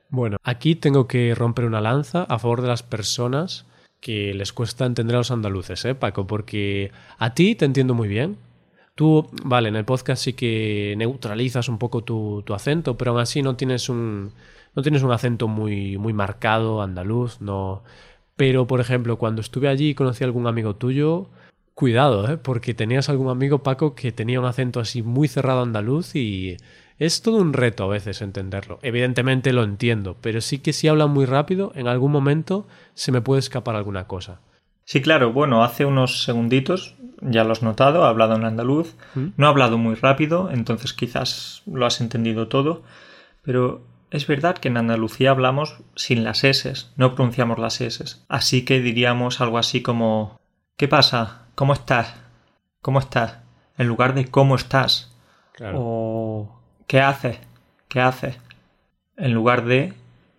Bueno, 0.09 0.37
aquí 0.43 0.75
tengo 0.75 1.07
que 1.07 1.33
romper 1.35 1.65
una 1.65 1.81
lanza 1.81 2.23
a 2.23 2.39
favor 2.39 2.61
de 2.61 2.67
las 2.67 2.83
personas 2.83 3.65
que 3.99 4.33
les 4.33 4.53
cuesta 4.53 4.85
entender 4.85 5.15
a 5.15 5.19
los 5.19 5.31
andaluces, 5.31 5.83
¿eh, 5.85 5.95
Paco? 5.95 6.27
Porque 6.27 6.91
a 7.17 7.33
ti 7.33 7.55
te 7.55 7.65
entiendo 7.65 7.93
muy 7.93 8.07
bien. 8.07 8.37
Tú, 8.95 9.27
vale, 9.43 9.69
en 9.69 9.75
el 9.75 9.83
podcast 9.85 10.23
sí 10.23 10.33
que 10.33 10.95
neutralizas 10.97 11.67
un 11.69 11.77
poco 11.79 12.03
tu, 12.03 12.43
acento, 12.53 12.97
pero 12.97 13.11
aún 13.11 13.19
así 13.19 13.41
no 13.41 13.55
tienes 13.55 13.89
un, 13.89 14.31
no 14.75 14.83
tienes 14.83 15.03
un 15.03 15.11
acento 15.11 15.47
muy, 15.47 15.97
muy 15.97 16.13
marcado 16.13 16.81
andaluz, 16.81 17.41
no. 17.41 17.83
Pero, 18.35 18.67
por 18.67 18.79
ejemplo, 18.79 19.17
cuando 19.17 19.41
estuve 19.41 19.67
allí 19.69 19.89
y 19.89 19.95
conocí 19.95 20.23
a 20.23 20.27
algún 20.27 20.47
amigo 20.47 20.75
tuyo, 20.75 21.29
cuidado, 21.73 22.31
¿eh? 22.31 22.37
porque 22.37 22.73
tenías 22.73 23.09
algún 23.09 23.29
amigo, 23.29 23.63
Paco, 23.63 23.95
que 23.95 24.11
tenía 24.11 24.39
un 24.39 24.45
acento 24.45 24.79
así 24.79 25.01
muy 25.03 25.27
cerrado 25.27 25.61
andaluz 25.61 26.15
y 26.15 26.57
es 26.99 27.21
todo 27.21 27.37
un 27.37 27.53
reto 27.53 27.83
a 27.83 27.87
veces 27.87 28.21
entenderlo. 28.21 28.79
Evidentemente 28.81 29.53
lo 29.53 29.63
entiendo, 29.63 30.17
pero 30.21 30.41
sí 30.41 30.59
que 30.59 30.73
si 30.73 30.87
habla 30.87 31.07
muy 31.07 31.25
rápido, 31.25 31.71
en 31.75 31.87
algún 31.87 32.11
momento 32.11 32.67
se 32.93 33.11
me 33.11 33.21
puede 33.21 33.39
escapar 33.39 33.75
alguna 33.75 34.07
cosa. 34.07 34.39
Sí, 34.85 35.01
claro. 35.01 35.33
Bueno, 35.33 35.63
hace 35.63 35.85
unos 35.85 36.23
segunditos, 36.23 36.95
ya 37.21 37.43
lo 37.43 37.51
has 37.51 37.63
notado, 37.63 38.05
ha 38.05 38.09
hablado 38.09 38.35
en 38.35 38.45
andaluz. 38.45 38.95
¿Mm? 39.15 39.27
No 39.35 39.47
ha 39.47 39.49
hablado 39.49 39.77
muy 39.77 39.95
rápido, 39.95 40.49
entonces 40.51 40.93
quizás 40.93 41.63
lo 41.65 41.85
has 41.85 42.01
entendido 42.01 42.47
todo. 42.47 42.83
Pero 43.41 43.81
es 44.11 44.27
verdad 44.27 44.57
que 44.57 44.67
en 44.67 44.77
Andalucía 44.77 45.31
hablamos 45.31 45.77
sin 45.95 46.23
las 46.23 46.43
S, 46.43 46.71
no 46.95 47.15
pronunciamos 47.15 47.57
las 47.57 47.81
S. 47.81 48.03
Así 48.29 48.63
que 48.63 48.79
diríamos 48.79 49.41
algo 49.41 49.57
así 49.57 49.81
como 49.81 50.39
¿Qué 50.77 50.89
pasa? 50.89 51.47
¿Cómo 51.55 51.71
estás? 51.71 52.15
¿Cómo 52.81 52.99
estás? 52.99 53.37
En 53.77 53.87
lugar 53.87 54.13
de 54.13 54.25
¿cómo 54.25 54.55
estás? 54.55 55.15
O 55.73 56.59
¿Qué 56.87 57.01
haces? 57.01 57.37
¿Qué 57.87 57.99
haces? 57.99 58.37
En 59.17 59.33
lugar 59.33 59.65
de 59.65 59.93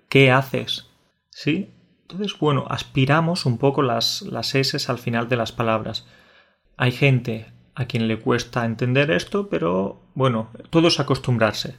¿qué 0.09 0.31
haces? 0.31 0.89
¿Sí? 1.31 1.71
Entonces, 2.03 2.39
bueno, 2.39 2.67
aspiramos 2.69 3.47
un 3.47 3.59
poco 3.59 3.83
las, 3.83 4.23
las 4.23 4.55
S 4.55 4.79
al 4.91 4.99
final 4.99 5.29
de 5.29 5.37
las 5.37 5.53
palabras. 5.53 6.07
Hay 6.77 6.93
gente 6.93 7.47
a 7.75 7.87
quien 7.87 8.07
le 8.07 8.19
cuesta 8.19 8.65
entender 8.65 9.11
esto, 9.11 9.49
pero 9.49 10.01
bueno, 10.15 10.51
todo 10.71 10.89
es 10.89 11.01
acostumbrarse. 11.01 11.77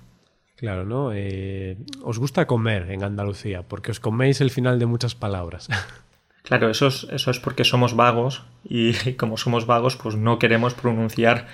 Claro, 0.58 0.86
¿no? 0.86 1.12
Eh, 1.14 1.78
os 2.04 2.20
gusta 2.20 2.48
comer 2.48 2.92
en 2.92 3.04
Andalucía, 3.04 3.64
porque 3.64 3.92
os 3.92 4.00
coméis 4.00 4.42
el 4.42 4.52
final 4.52 4.80
de 4.80 4.86
muchas 4.86 5.16
palabras. 5.16 5.70
Claro, 6.44 6.70
eso 6.70 6.88
es, 6.88 7.06
eso 7.12 7.30
es 7.30 7.42
porque 7.42 7.66
somos 7.66 7.94
vagos 7.94 8.46
y 8.64 8.94
como 9.16 9.36
somos 9.36 9.66
vagos, 9.66 9.98
pues 9.98 10.16
no 10.16 10.40
queremos 10.40 10.74
pronunciar 10.76 11.46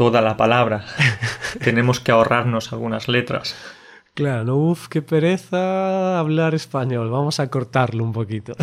toda 0.00 0.22
la 0.22 0.34
palabra. 0.34 0.86
Tenemos 1.62 2.00
que 2.00 2.10
ahorrarnos 2.10 2.72
algunas 2.72 3.06
letras. 3.06 3.54
Claro, 4.14 4.56
uff, 4.56 4.88
qué 4.88 5.02
pereza 5.02 6.18
hablar 6.18 6.54
español. 6.54 7.10
Vamos 7.10 7.38
a 7.38 7.50
cortarlo 7.50 8.02
un 8.02 8.14
poquito. 8.14 8.54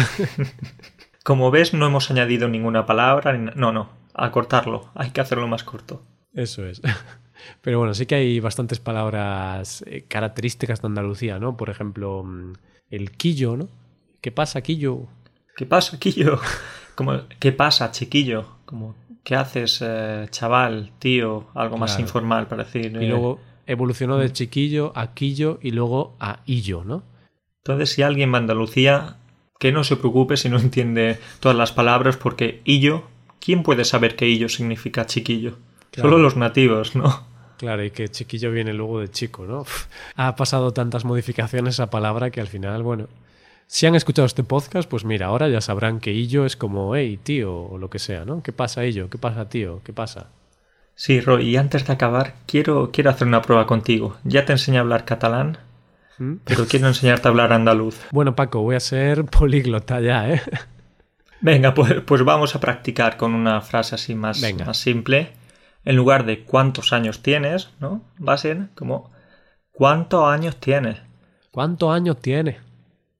Como 1.23 1.51
ves, 1.51 1.75
no 1.75 1.85
hemos 1.85 2.09
añadido 2.09 2.47
ninguna 2.47 2.87
palabra. 2.87 3.33
No, 3.33 3.71
no, 3.71 3.87
a 4.15 4.31
cortarlo. 4.31 4.89
Hay 4.95 5.11
que 5.11 5.21
hacerlo 5.21 5.47
más 5.47 5.63
corto. 5.63 6.01
Eso 6.33 6.65
es. 6.65 6.81
Pero 7.61 7.77
bueno, 7.77 7.93
sí 7.93 8.07
que 8.07 8.15
hay 8.15 8.39
bastantes 8.39 8.79
palabras 8.79 9.83
eh, 9.85 10.05
características 10.07 10.81
de 10.81 10.87
Andalucía, 10.87 11.37
¿no? 11.37 11.55
Por 11.55 11.69
ejemplo, 11.69 12.23
mm, 12.23 12.53
el 12.89 13.11
quillo, 13.11 13.57
¿no? 13.57 13.69
¿Qué 14.21 14.31
pasa, 14.31 14.61
quillo? 14.61 15.05
¿Qué 15.55 15.67
pasa, 15.67 15.99
quillo? 15.99 16.39
Como, 16.95 17.27
¿qué 17.39 17.51
pasa, 17.51 17.91
chiquillo? 17.91 18.57
Como 18.65 18.95
¿qué 19.27 19.35
haces, 19.35 19.83
eh, 19.85 20.27
chaval, 20.29 20.93
tío? 20.99 21.47
Algo 21.53 21.77
más 21.77 21.99
informal 21.99 22.47
para 22.47 22.63
decir. 22.63 22.97
Y 22.97 23.07
luego 23.07 23.41
evolucionó 23.65 24.15
de 24.15 24.31
chiquillo 24.31 24.93
a 24.95 25.13
quillo 25.13 25.59
y 25.61 25.71
luego 25.71 26.15
a 26.21 26.39
illo, 26.45 26.85
¿no? 26.85 27.03
Entonces, 27.57 27.89
si 27.89 28.03
alguien 28.03 28.31
va 28.31 28.37
a 28.37 28.39
Andalucía, 28.39 29.17
que 29.59 29.73
no 29.73 29.83
se 29.83 29.97
preocupe 29.97 30.37
si 30.37 30.47
no 30.47 30.57
entiende 30.57 31.19
todas 31.41 31.57
las 31.57 31.73
palabras, 31.73 32.15
porque 32.15 32.61
illo, 32.63 33.03
¿quién 33.41 33.63
puede 33.63 33.83
saber 33.83 34.15
qué 34.15 34.29
illo 34.29 34.47
significa 34.47 35.05
chiquillo? 35.05 35.57
Solo 35.91 36.19
los 36.19 36.37
nativos, 36.37 36.95
¿no? 36.95 37.27
Claro, 37.57 37.83
y 37.83 37.91
que 37.91 38.07
chiquillo 38.07 38.49
viene 38.49 38.71
luego 38.71 39.01
de 39.01 39.09
chico, 39.09 39.45
¿no? 39.45 39.65
Ha 40.15 40.37
pasado 40.37 40.71
tantas 40.71 41.03
modificaciones 41.03 41.73
esa 41.73 41.89
palabra 41.89 42.29
que 42.29 42.39
al 42.39 42.47
final, 42.47 42.81
bueno, 42.81 43.09
si 43.67 43.85
han 43.85 43.95
escuchado 43.95 44.25
este 44.25 44.43
podcast, 44.43 44.89
pues 44.89 45.03
mira, 45.03 45.27
ahora 45.27 45.49
ya 45.49 45.59
sabrán 45.59 45.99
que 45.99 46.13
Illo 46.13 46.45
es 46.45 46.55
como, 46.55 46.95
hey, 46.95 47.19
tío, 47.21 47.53
o 47.53 47.77
lo 47.77 47.89
que 47.89 47.99
sea, 47.99 48.23
¿no? 48.23 48.41
¿Qué 48.41 48.53
pasa, 48.53 48.85
Illo? 48.85 49.09
¿Qué 49.09 49.17
pasa, 49.17 49.49
tío? 49.49 49.81
¿Qué 49.83 49.91
pasa? 49.91 50.27
Sí, 50.95 51.19
Roy, 51.19 51.49
y 51.49 51.57
antes 51.57 51.85
de 51.85 51.93
acabar, 51.93 52.35
quiero, 52.47 52.91
quiero 52.91 53.09
hacer 53.09 53.27
una 53.27 53.41
prueba 53.41 53.67
contigo. 53.67 54.17
Ya 54.23 54.45
te 54.45 54.53
enseñé 54.53 54.77
a 54.77 54.81
hablar 54.81 55.03
catalán, 55.03 55.57
¿Mm? 56.17 56.35
pero 56.45 56.65
quiero 56.65 56.87
enseñarte 56.87 57.27
a 57.27 57.31
hablar 57.31 57.51
andaluz. 57.51 57.99
Bueno, 58.11 58.35
Paco, 58.35 58.61
voy 58.61 58.77
a 58.77 58.79
ser 58.79 59.25
políglota 59.25 59.99
ya, 59.99 60.29
¿eh? 60.29 60.41
Venga, 61.41 61.73
pues, 61.73 62.01
pues 62.05 62.23
vamos 62.23 62.55
a 62.55 62.59
practicar 62.59 63.17
con 63.17 63.33
una 63.35 63.61
frase 63.61 63.95
así 63.95 64.15
más, 64.15 64.41
más 64.65 64.77
simple. 64.77 65.33
En 65.85 65.95
lugar 65.95 66.25
de 66.25 66.43
cuántos 66.45 66.93
años 66.93 67.21
tienes, 67.21 67.69
¿no? 67.79 68.01
Va 68.25 68.33
a 68.33 68.37
ser 68.37 68.69
como 68.75 69.11
¿cuántos 69.71 70.25
años 70.27 70.57
tienes? 70.57 70.97
¿Cuántos 71.51 71.93
años 71.93 72.17
tienes? 72.19 72.66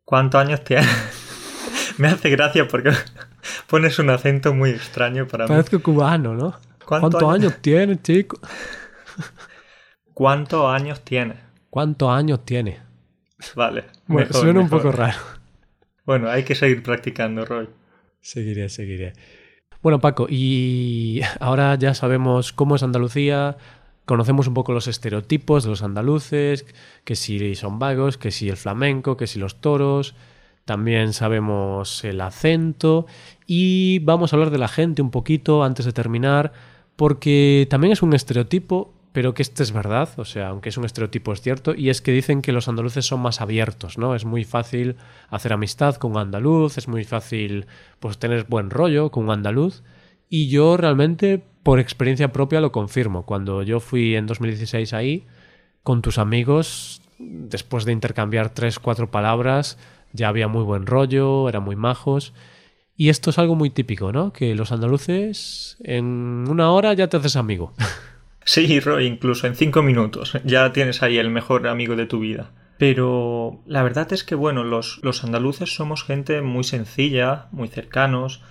¿Cuántos 0.08 0.40
años 0.40 0.64
tienes? 0.64 0.88
Me 1.98 2.08
hace 2.08 2.30
gracia 2.30 2.66
porque 2.66 2.92
pones 3.68 4.00
un 4.00 4.10
acento 4.10 4.54
muy 4.54 4.70
extraño 4.70 5.28
para 5.28 5.44
mí. 5.44 5.50
Parezco 5.50 5.84
cubano, 5.84 6.34
¿no? 6.34 6.56
¿Cuántos 6.86 7.22
años, 7.24 7.58
tienes, 7.60 8.02
chico? 8.04 8.40
¿Cuántos 10.14 10.66
años 10.74 11.02
tienes? 11.02 11.36
¿Cuántos 11.70 12.10
años 12.10 12.46
tienes? 12.46 12.80
Vale. 13.54 13.84
Bueno, 14.06 14.32
suena 14.32 14.62
un 14.62 14.70
poco 14.70 14.94
raro. 14.94 15.18
Bueno, 16.06 16.30
hay 16.30 16.44
que 16.44 16.56
seguir 16.56 16.82
practicando, 16.84 17.44
Roy. 17.44 17.68
Seguiré, 18.22 18.70
seguiré. 18.70 19.12
Bueno, 19.82 20.00
Paco, 20.00 20.28
y 20.30 21.20
ahora 21.42 21.76
ya 21.76 21.94
sabemos 21.94 22.54
cómo 22.54 22.78
es 22.78 22.84
Andalucía, 22.84 23.58
conocemos 24.08 24.48
un 24.48 24.54
poco 24.54 24.72
los 24.72 24.88
estereotipos 24.88 25.66
de 25.66 25.70
los 25.70 25.84
andaluces, 25.84 26.66
que 27.04 27.16
si 27.16 27.56
son 27.56 27.78
vagos, 27.78 28.18
que 28.18 28.32
si 28.32 28.48
el 28.48 28.56
flamenco, 28.56 29.18
que 29.18 29.28
si 29.28 29.38
los 29.38 29.60
toros, 29.60 30.16
también 30.64 31.12
sabemos 31.12 32.04
el 32.06 32.22
acento 32.22 33.06
y 33.46 34.00
vamos 34.00 34.32
a 34.32 34.38
hablar 34.38 34.50
de 34.50 34.58
la 34.58 34.70
gente 34.70 35.02
un 35.02 35.12
poquito 35.12 35.62
antes 35.62 35.86
de 35.86 35.92
terminar, 35.92 36.54
porque 36.96 37.68
también 37.70 37.92
es 37.92 38.02
un 38.02 38.14
estereotipo, 38.14 38.94
pero 39.12 39.34
que 39.34 39.42
este 39.42 39.64
es 39.64 39.74
verdad, 39.74 40.10
o 40.16 40.24
sea, 40.24 40.50
aunque 40.50 40.70
es 40.70 40.78
un 40.78 40.86
estereotipo 40.86 41.34
es 41.34 41.42
cierto, 41.42 41.76
y 41.76 41.90
es 41.90 42.02
que 42.02 42.14
dicen 42.14 42.42
que 42.42 42.54
los 42.54 42.70
andaluces 42.70 43.06
son 43.06 43.20
más 43.20 43.42
abiertos, 43.42 43.98
¿no? 43.98 44.16
Es 44.16 44.24
muy 44.24 44.46
fácil 44.46 44.96
hacer 45.30 45.52
amistad 45.52 45.96
con 45.96 46.12
un 46.12 46.20
andaluz, 46.20 46.78
es 46.78 46.88
muy 46.88 47.04
fácil 47.04 47.66
pues 48.00 48.18
tener 48.18 48.46
buen 48.46 48.70
rollo 48.70 49.12
con 49.12 49.26
un 49.26 49.32
andaluz, 49.32 49.84
y 50.30 50.48
yo 50.48 50.78
realmente 50.78 51.44
por 51.68 51.82
experiencia 51.82 52.32
propia 52.32 52.62
lo 52.62 52.72
confirmo. 52.72 53.26
Cuando 53.26 53.62
yo 53.62 53.82
fui 53.82 54.16
en 54.16 54.26
2016 54.26 54.94
ahí, 54.94 55.26
con 55.84 56.02
tus 56.02 56.18
amigos, 56.18 57.02
después 57.20 57.84
de 57.84 57.92
intercambiar 57.92 58.54
tres, 58.54 58.80
cuatro 58.80 59.12
palabras, 59.12 59.78
ya 60.14 60.30
había 60.30 60.48
muy 60.48 60.64
buen 60.64 60.86
rollo, 60.86 61.50
eran 61.50 61.64
muy 61.64 61.76
majos. 61.76 62.32
Y 62.96 63.10
esto 63.10 63.32
es 63.32 63.38
algo 63.38 63.56
muy 63.56 63.70
típico, 63.70 64.14
¿no? 64.14 64.32
Que 64.32 64.56
los 64.56 64.72
andaluces 64.72 65.76
en 65.84 66.46
una 66.48 66.72
hora 66.72 66.94
ya 66.94 67.10
te 67.10 67.18
haces 67.18 67.36
amigo. 67.36 67.74
Sí, 68.46 68.80
Roy, 68.80 69.06
incluso 69.06 69.46
en 69.46 69.58
cinco 69.58 69.84
minutos 69.84 70.38
ya 70.46 70.72
tienes 70.72 71.04
ahí 71.04 71.18
el 71.18 71.30
mejor 71.30 71.68
amigo 71.68 71.98
de 71.98 72.06
tu 72.06 72.22
vida. 72.22 72.52
Pero 72.78 73.60
la 73.66 73.84
verdad 73.84 74.14
es 74.14 74.24
que, 74.24 74.36
bueno, 74.36 74.64
los, 74.64 75.02
los 75.04 75.26
andaluces 75.26 75.76
somos 75.76 76.06
gente 76.06 76.42
muy 76.42 76.64
sencilla, 76.64 77.48
muy 77.52 77.68
cercanos, 77.68 78.42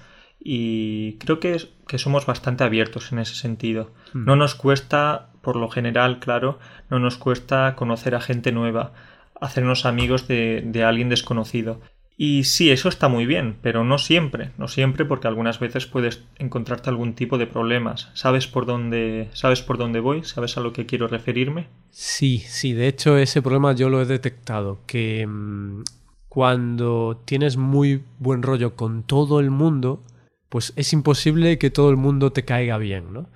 y 0.40 1.14
creo 1.18 1.40
que, 1.40 1.57
que 1.87 1.99
somos 1.99 2.27
bastante 2.27 2.64
abiertos 2.64 3.12
en 3.12 3.18
ese 3.18 3.35
sentido. 3.35 3.92
Hmm. 4.12 4.25
No 4.25 4.37
nos 4.37 4.55
cuesta, 4.55 5.31
por 5.42 5.57
lo 5.57 5.68
general, 5.68 6.18
claro, 6.18 6.59
no 6.90 6.99
nos 6.99 7.16
cuesta 7.16 7.75
conocer 7.77 8.14
a 8.14 8.20
gente 8.20 8.53
nueva, 8.53 8.92
hacernos 9.40 9.87
amigos 9.87 10.29
de, 10.29 10.62
de 10.64 10.85
alguien 10.85 11.09
desconocido. 11.09 11.81
Y 12.18 12.44
sí, 12.44 12.70
eso 12.70 12.88
está 12.88 13.09
muy 13.09 13.27
bien, 13.27 13.59
pero 13.61 13.85
no 13.85 13.99
siempre, 13.99 14.51
no 14.57 14.68
siempre 14.68 15.05
porque 15.05 15.29
algunas 15.29 15.61
veces 15.61 15.87
puedes 15.87 16.25
encontrarte 16.38 16.88
algún 16.88 17.14
tipo 17.14 17.37
de 17.37 17.46
problemas. 17.46 18.09
¿Sabes 18.14 18.46
por 18.46 18.64
dónde, 18.64 19.29
sabes 19.35 19.61
por 19.61 19.77
dónde 19.77 20.01
voy? 20.01 20.25
¿Sabes 20.25 20.57
a 20.57 20.62
lo 20.62 20.72
que 20.72 20.87
quiero 20.87 21.09
referirme? 21.09 21.68
Sí, 21.90 22.38
sí, 22.38 22.72
de 22.72 22.88
hecho 22.88 23.18
ese 23.18 23.42
problema 23.42 23.75
yo 23.75 23.90
lo 23.90 24.01
he 24.01 24.07
detectado, 24.07 24.81
que 24.87 25.27
mmm, 25.27 25.83
cuando 26.31 27.22
tienes 27.27 27.59
muy 27.59 28.03
buen 28.18 28.42
rollo 28.42 28.77
con 28.77 29.03
todo 29.03 29.38
el 29.38 29.51
mundo, 29.51 30.03
pues 30.48 30.72
es 30.76 30.92
imposible 30.92 31.59
que 31.59 31.70
todo 31.70 31.90
el 31.90 31.96
mundo 31.96 32.32
te 32.32 32.44
caiga 32.44 32.78
bien, 32.78 33.12
¿no? 33.12 33.28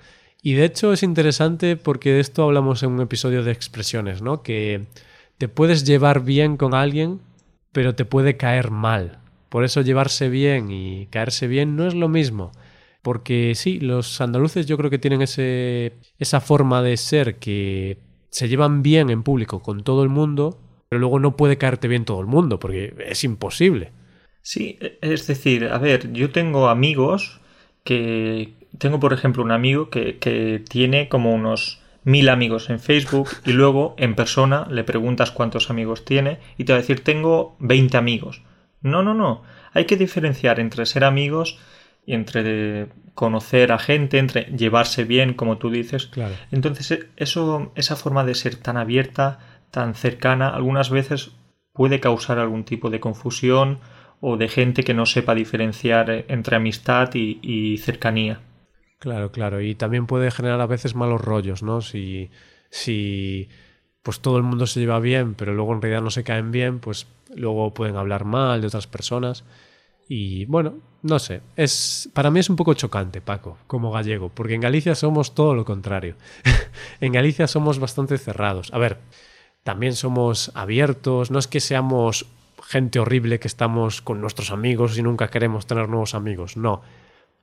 Y 0.42 0.54
de 0.54 0.64
hecho 0.64 0.92
es 0.92 1.02
interesante 1.02 1.76
porque 1.76 2.12
de 2.12 2.20
esto 2.20 2.44
hablamos 2.44 2.82
en 2.82 2.92
un 2.92 3.00
episodio 3.00 3.42
de 3.42 3.52
expresiones, 3.52 4.22
¿no? 4.22 4.42
Que 4.42 4.86
te 5.38 5.48
puedes 5.48 5.84
llevar 5.84 6.24
bien 6.24 6.56
con 6.56 6.74
alguien, 6.74 7.20
pero 7.72 7.94
te 7.94 8.04
puede 8.04 8.36
caer 8.36 8.70
mal. 8.70 9.18
Por 9.48 9.64
eso 9.64 9.82
llevarse 9.82 10.28
bien 10.28 10.70
y 10.70 11.06
caerse 11.06 11.46
bien 11.46 11.76
no 11.76 11.86
es 11.86 11.94
lo 11.94 12.08
mismo. 12.08 12.52
Porque 13.02 13.54
sí, 13.54 13.80
los 13.80 14.20
andaluces 14.20 14.66
yo 14.66 14.76
creo 14.76 14.90
que 14.90 14.98
tienen 14.98 15.22
ese, 15.22 15.94
esa 16.18 16.40
forma 16.40 16.82
de 16.82 16.96
ser 16.96 17.36
que 17.36 17.98
se 18.30 18.48
llevan 18.48 18.82
bien 18.82 19.10
en 19.10 19.22
público 19.22 19.60
con 19.62 19.82
todo 19.82 20.02
el 20.02 20.08
mundo, 20.08 20.58
pero 20.88 21.00
luego 21.00 21.18
no 21.18 21.36
puede 21.36 21.58
caerte 21.58 21.88
bien 21.88 22.04
todo 22.04 22.20
el 22.20 22.26
mundo, 22.26 22.58
porque 22.58 22.94
es 23.06 23.24
imposible. 23.24 23.92
Sí, 24.42 24.78
es 25.00 25.26
decir, 25.26 25.66
a 25.66 25.78
ver, 25.78 26.12
yo 26.12 26.30
tengo 26.30 26.68
amigos 26.68 27.40
que... 27.84 28.54
Tengo, 28.78 29.00
por 29.00 29.12
ejemplo, 29.12 29.42
un 29.42 29.50
amigo 29.50 29.90
que, 29.90 30.18
que 30.18 30.62
tiene 30.66 31.08
como 31.08 31.34
unos 31.34 31.80
mil 32.04 32.28
amigos 32.28 32.70
en 32.70 32.80
Facebook 32.80 33.28
y 33.44 33.52
luego 33.52 33.94
en 33.98 34.14
persona 34.14 34.66
le 34.70 34.84
preguntas 34.84 35.32
cuántos 35.32 35.70
amigos 35.70 36.04
tiene 36.04 36.38
y 36.56 36.64
te 36.64 36.72
va 36.72 36.78
a 36.78 36.80
decir 36.80 37.02
tengo 37.02 37.56
20 37.58 37.96
amigos. 37.96 38.42
No, 38.80 39.02
no, 39.02 39.12
no. 39.12 39.42
Hay 39.72 39.84
que 39.84 39.96
diferenciar 39.96 40.60
entre 40.60 40.86
ser 40.86 41.04
amigos 41.04 41.58
y 42.06 42.14
entre 42.14 42.88
conocer 43.14 43.72
a 43.72 43.78
gente, 43.78 44.18
entre 44.18 44.44
llevarse 44.56 45.04
bien, 45.04 45.34
como 45.34 45.58
tú 45.58 45.70
dices. 45.70 46.06
Claro. 46.06 46.34
Entonces, 46.50 47.06
eso, 47.16 47.72
esa 47.74 47.96
forma 47.96 48.24
de 48.24 48.34
ser 48.34 48.56
tan 48.56 48.76
abierta, 48.76 49.38
tan 49.70 49.94
cercana, 49.94 50.48
algunas 50.48 50.90
veces 50.90 51.32
puede 51.72 52.00
causar 52.00 52.38
algún 52.38 52.64
tipo 52.64 52.90
de 52.90 53.00
confusión 53.00 53.80
o 54.20 54.36
de 54.36 54.48
gente 54.48 54.82
que 54.82 54.94
no 54.94 55.06
sepa 55.06 55.34
diferenciar 55.34 56.24
entre 56.28 56.56
amistad 56.56 57.14
y, 57.14 57.38
y 57.42 57.78
cercanía. 57.78 58.40
Claro, 58.98 59.32
claro. 59.32 59.60
Y 59.62 59.74
también 59.74 60.06
puede 60.06 60.30
generar 60.30 60.60
a 60.60 60.66
veces 60.66 60.94
malos 60.94 61.20
rollos, 61.20 61.62
¿no? 61.62 61.80
Si, 61.80 62.30
si 62.70 63.48
pues 64.02 64.20
todo 64.20 64.36
el 64.36 64.42
mundo 64.42 64.66
se 64.66 64.80
lleva 64.80 65.00
bien, 65.00 65.34
pero 65.34 65.54
luego 65.54 65.74
en 65.74 65.82
realidad 65.82 66.02
no 66.02 66.10
se 66.10 66.24
caen 66.24 66.50
bien, 66.50 66.80
pues 66.80 67.06
luego 67.34 67.72
pueden 67.74 67.96
hablar 67.96 68.24
mal 68.24 68.60
de 68.60 68.66
otras 68.66 68.86
personas. 68.86 69.44
Y 70.08 70.44
bueno, 70.46 70.78
no 71.02 71.18
sé, 71.18 71.40
es 71.56 72.10
para 72.12 72.30
mí 72.30 72.40
es 72.40 72.50
un 72.50 72.56
poco 72.56 72.74
chocante, 72.74 73.20
Paco, 73.20 73.58
como 73.66 73.92
gallego, 73.92 74.28
porque 74.28 74.54
en 74.54 74.60
Galicia 74.60 74.94
somos 74.94 75.34
todo 75.34 75.54
lo 75.54 75.64
contrario. 75.64 76.16
en 77.00 77.12
Galicia 77.12 77.46
somos 77.46 77.78
bastante 77.78 78.18
cerrados. 78.18 78.72
A 78.72 78.78
ver, 78.78 78.98
también 79.62 79.94
somos 79.94 80.50
abiertos, 80.54 81.30
no 81.30 81.38
es 81.38 81.46
que 81.46 81.60
seamos 81.60 82.26
gente 82.70 83.00
horrible 83.00 83.40
que 83.40 83.48
estamos 83.48 84.00
con 84.00 84.20
nuestros 84.20 84.52
amigos 84.52 84.96
y 84.96 85.02
nunca 85.02 85.26
queremos 85.26 85.66
tener 85.66 85.88
nuevos 85.88 86.14
amigos, 86.14 86.56
no. 86.56 86.82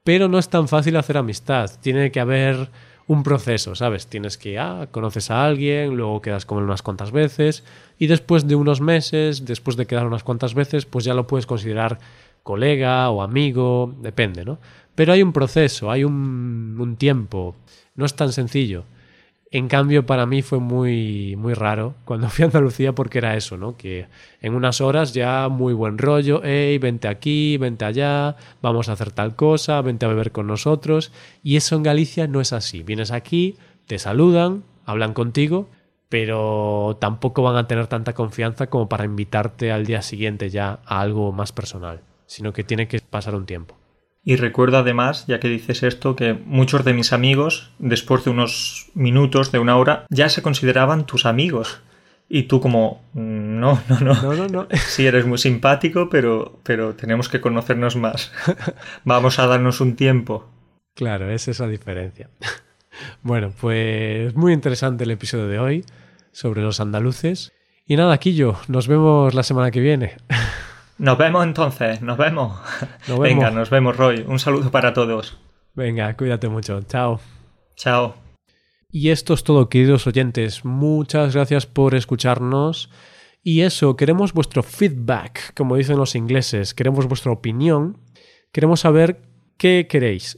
Pero 0.05 0.29
no 0.29 0.39
es 0.39 0.47
tan 0.47 0.69
fácil 0.69 0.95
hacer 0.95 1.17
amistad, 1.17 1.69
tiene 1.81 2.11
que 2.11 2.21
haber 2.21 2.69
un 3.07 3.23
proceso, 3.23 3.75
¿sabes? 3.75 4.07
Tienes 4.07 4.37
que, 4.37 4.57
ah, 4.57 4.87
conoces 4.89 5.29
a 5.29 5.45
alguien, 5.45 5.97
luego 5.97 6.21
quedas 6.21 6.45
con 6.45 6.59
él 6.59 6.63
unas 6.63 6.81
cuantas 6.81 7.11
veces 7.11 7.65
y 7.99 8.07
después 8.07 8.47
de 8.47 8.55
unos 8.55 8.79
meses, 8.79 9.43
después 9.43 9.75
de 9.75 9.85
quedar 9.85 10.07
unas 10.07 10.23
cuantas 10.23 10.53
veces, 10.53 10.85
pues 10.85 11.03
ya 11.03 11.13
lo 11.13 11.27
puedes 11.27 11.45
considerar 11.45 11.99
colega 12.41 13.09
o 13.09 13.21
amigo, 13.21 13.93
depende, 13.99 14.45
¿no? 14.45 14.59
Pero 14.95 15.11
hay 15.11 15.21
un 15.21 15.33
proceso, 15.33 15.91
hay 15.91 16.05
un, 16.05 16.77
un 16.79 16.95
tiempo, 16.95 17.53
no 17.95 18.05
es 18.05 18.15
tan 18.15 18.31
sencillo. 18.31 18.85
En 19.49 19.69
cambio, 19.69 20.05
para 20.05 20.25
mí 20.25 20.41
fue 20.41 20.59
muy, 20.59 21.35
muy 21.37 21.53
raro 21.53 21.95
cuando 22.03 22.29
fui 22.29 22.43
a 22.43 22.47
Andalucía 22.47 22.93
porque 22.93 23.19
era 23.19 23.37
eso, 23.37 23.57
¿no? 23.57 23.77
Que 23.77 24.07
en 24.41 24.53
unas 24.53 24.81
horas 24.81 25.13
ya 25.13 25.47
muy 25.47 25.73
buen 25.73 25.97
rollo, 25.97 26.41
hey, 26.43 26.77
vente 26.79 27.07
aquí, 27.07 27.57
vente 27.57 27.85
allá, 27.85 28.35
vamos 28.61 28.89
a 28.89 28.93
hacer 28.93 29.11
tal 29.11 29.35
cosa, 29.35 29.81
vente 29.81 30.05
a 30.05 30.09
beber 30.09 30.33
con 30.33 30.47
nosotros. 30.47 31.13
Y 31.43 31.55
eso 31.55 31.77
en 31.77 31.83
Galicia 31.83 32.27
no 32.27 32.41
es 32.41 32.51
así. 32.51 32.83
Vienes 32.83 33.11
aquí, 33.11 33.55
te 33.85 33.99
saludan, 33.99 34.63
hablan 34.85 35.13
contigo, 35.13 35.69
pero 36.09 36.97
tampoco 36.99 37.41
van 37.41 37.55
a 37.55 37.67
tener 37.67 37.87
tanta 37.87 38.13
confianza 38.13 38.67
como 38.67 38.89
para 38.89 39.05
invitarte 39.05 39.71
al 39.71 39.85
día 39.85 40.01
siguiente 40.01 40.49
ya 40.49 40.79
a 40.85 40.99
algo 40.99 41.31
más 41.31 41.53
personal, 41.53 42.01
sino 42.25 42.51
que 42.51 42.65
tiene 42.65 42.89
que 42.89 42.99
pasar 42.99 43.33
un 43.33 43.45
tiempo. 43.45 43.77
Y 44.27 44.35
recuerdo 44.35 44.79
además, 44.79 45.23
ya 45.25 45.39
que 45.39 45.47
dices 45.47 45.83
esto, 45.83 46.17
que 46.17 46.33
muchos 46.33 46.83
de 46.83 46.91
mis 46.91 47.13
amigos, 47.13 47.71
después 47.79 48.25
de 48.25 48.31
unos 48.31 48.87
minutos, 48.93 49.53
de 49.53 49.59
una 49.59 49.77
hora, 49.77 50.05
ya 50.09 50.27
se 50.27 50.41
consideraban 50.41 51.05
tus 51.05 51.25
amigos. 51.25 51.79
Y 52.27 52.43
tú 52.43 52.59
como, 52.59 53.05
no, 53.13 53.81
no, 53.87 53.99
no. 54.01 54.21
No, 54.21 54.33
no, 54.33 54.47
no. 54.49 54.67
Sí, 54.75 55.07
eres 55.07 55.25
muy 55.25 55.37
simpático, 55.37 56.09
pero, 56.09 56.59
pero 56.63 56.93
tenemos 56.93 57.29
que 57.29 57.39
conocernos 57.39 57.95
más. 57.95 58.33
Vamos 59.05 59.39
a 59.39 59.47
darnos 59.47 59.79
un 59.79 59.95
tiempo. 59.95 60.51
Claro, 60.93 61.31
es 61.31 61.47
esa 61.47 61.65
diferencia. 61.65 62.29
Bueno, 63.21 63.53
pues 63.61 64.35
muy 64.35 64.53
interesante 64.53 65.03
el 65.03 65.11
episodio 65.11 65.47
de 65.47 65.59
hoy 65.59 65.85
sobre 66.31 66.63
los 66.63 66.79
andaluces. 66.79 67.53
Y 67.85 67.95
nada, 67.95 68.17
Quillo, 68.17 68.55
nos 68.67 68.87
vemos 68.87 69.35
la 69.35 69.43
semana 69.43 69.69
que 69.69 69.79
viene. 69.79 70.17
Nos 70.99 71.17
vemos 71.17 71.45
entonces, 71.45 72.01
nos 72.01 72.17
vemos. 72.17 72.59
Nos 73.07 73.19
vemos. 73.19 73.21
Venga, 73.21 73.51
nos 73.51 73.69
vemos, 73.69 73.95
Roy. 73.95 74.25
Un 74.27 74.39
saludo 74.39 74.71
para 74.71 74.93
todos. 74.93 75.37
Venga, 75.75 76.15
cuídate 76.17 76.49
mucho. 76.49 76.81
Chao. 76.81 77.19
Chao. 77.75 78.15
Y 78.89 79.09
esto 79.09 79.35
es 79.35 79.43
todo, 79.43 79.69
queridos 79.69 80.07
oyentes. 80.07 80.65
Muchas 80.65 81.35
gracias 81.35 81.67
por 81.67 81.93
escucharnos. 81.93 82.89
Y 83.43 83.61
eso, 83.61 83.95
queremos 83.95 84.33
vuestro 84.33 84.63
feedback, 84.63 85.53
como 85.55 85.75
dicen 85.75 85.97
los 85.97 86.15
ingleses. 86.15 86.73
Queremos 86.73 87.05
vuestra 87.07 87.31
opinión. 87.31 87.99
Queremos 88.51 88.79
saber 88.79 89.21
qué 89.57 89.85
queréis. 89.87 90.35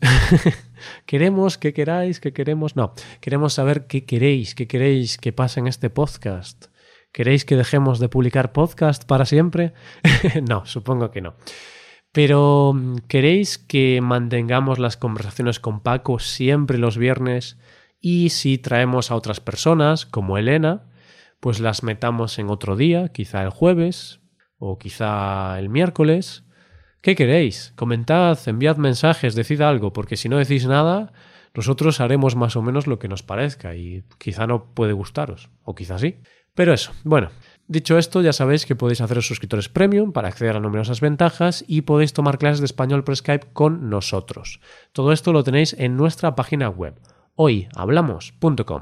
queremos 1.06 1.58
que 1.58 1.74
queráis, 1.74 2.20
que 2.20 2.34
queremos. 2.34 2.76
No, 2.76 2.94
queremos 3.22 3.54
saber 3.54 3.88
qué 3.88 4.04
queréis, 4.04 4.56
qué 4.56 4.68
queréis 4.68 5.18
que 5.18 5.32
pase 5.32 5.62
en 5.62 5.68
este 5.68 5.90
podcast. 5.90 6.69
¿Queréis 7.12 7.44
que 7.44 7.56
dejemos 7.56 8.00
de 8.00 8.10
publicar 8.10 8.52
podcast 8.52 9.06
para 9.06 9.26
siempre? 9.26 9.74
no, 10.48 10.66
supongo 10.66 11.12
que 11.12 11.22
no. 11.22 11.36
Pero 12.12 12.74
¿queréis 13.08 13.58
que 13.58 14.00
mantengamos 14.02 14.80
las 14.80 14.98
conversaciones 14.98 15.60
con 15.60 15.82
Paco 15.82 16.20
siempre 16.20 16.78
los 16.78 16.98
viernes 16.98 17.58
y 18.00 18.30
si 18.30 18.58
traemos 18.58 19.12
a 19.12 19.16
otras 19.16 19.40
personas, 19.40 20.06
como 20.06 20.38
Elena, 20.38 20.90
pues 21.40 21.60
las 21.60 21.84
metamos 21.84 22.40
en 22.40 22.50
otro 22.50 22.76
día, 22.76 23.10
quizá 23.10 23.44
el 23.44 23.50
jueves 23.50 24.22
o 24.58 24.78
quizá 24.78 25.58
el 25.60 25.70
miércoles? 25.70 26.46
¿Qué 27.02 27.16
queréis? 27.16 27.74
Comentad, 27.76 28.38
enviad 28.46 28.78
mensajes, 28.78 29.36
decid 29.36 29.62
algo, 29.62 29.94
porque 29.94 30.18
si 30.18 30.30
no 30.30 30.38
decís 30.38 30.66
nada, 30.66 31.14
nosotros 31.54 32.02
haremos 32.02 32.36
más 32.36 32.56
o 32.56 32.62
menos 32.62 32.88
lo 32.88 33.00
que 33.00 33.08
nos 33.08 33.24
parezca 33.24 33.76
y 33.76 34.04
quizá 34.18 34.48
no 34.48 34.74
puede 34.74 34.94
gustaros, 34.94 35.50
o 35.64 35.76
quizá 35.76 35.98
sí. 35.98 36.20
Pero 36.60 36.74
eso, 36.74 36.92
bueno, 37.06 37.30
dicho 37.70 37.98
esto, 37.98 38.22
ya 38.22 38.34
sabéis 38.34 38.66
que 38.66 38.76
podéis 38.76 39.00
haceros 39.00 39.26
suscriptores 39.26 39.70
premium 39.70 40.12
para 40.12 40.28
acceder 40.28 40.58
a 40.58 40.60
numerosas 40.60 41.00
ventajas 41.00 41.64
y 41.70 41.84
podéis 41.84 42.12
tomar 42.12 42.38
clases 42.38 42.60
de 42.60 42.66
español 42.66 43.06
por 43.06 43.16
Skype 43.16 43.48
con 43.54 43.90
nosotros. 43.90 44.60
Todo 44.92 45.14
esto 45.14 45.32
lo 45.32 45.46
tenéis 45.46 45.74
en 45.80 45.96
nuestra 45.96 46.36
página 46.36 46.68
web, 46.68 46.96
hoyhablamos.com. 47.36 48.82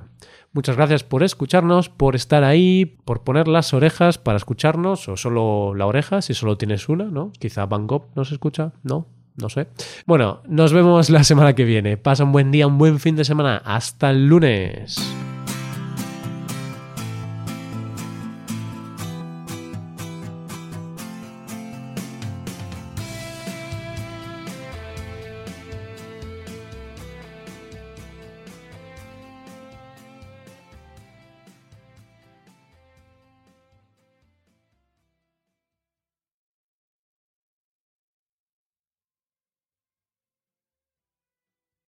Muchas 0.54 0.76
gracias 0.76 1.04
por 1.04 1.22
escucharnos, 1.22 1.90
por 1.90 2.16
estar 2.16 2.44
ahí, 2.44 2.98
por 3.06 3.24
poner 3.24 3.48
las 3.48 3.76
orejas 3.76 4.18
para 4.18 4.38
escucharnos, 4.38 5.08
o 5.08 5.16
solo 5.16 5.76
la 5.76 5.86
oreja, 5.86 6.24
si 6.24 6.34
solo 6.34 6.58
tienes 6.58 6.90
una, 6.90 7.04
¿no? 7.04 7.32
Quizá 7.38 7.68
Van 7.68 7.86
Gogh 7.86 8.08
nos 8.16 8.32
escucha, 8.32 8.74
¿no? 8.82 9.06
No 9.36 9.50
sé. 9.50 9.68
Bueno, 10.08 10.42
nos 10.48 10.74
vemos 10.74 11.12
la 11.12 11.24
semana 11.24 11.54
que 11.54 11.63
viene. 11.63 11.96
Pasa 11.98 12.24
un 12.24 12.32
buen 12.32 12.50
día, 12.50 12.66
un 12.66 12.80
buen 12.80 13.00
fin 13.00 13.16
de 13.16 13.24
semana. 13.24 13.62
Hasta 13.63 14.10
el 14.10 14.28
lunes. 14.28 14.98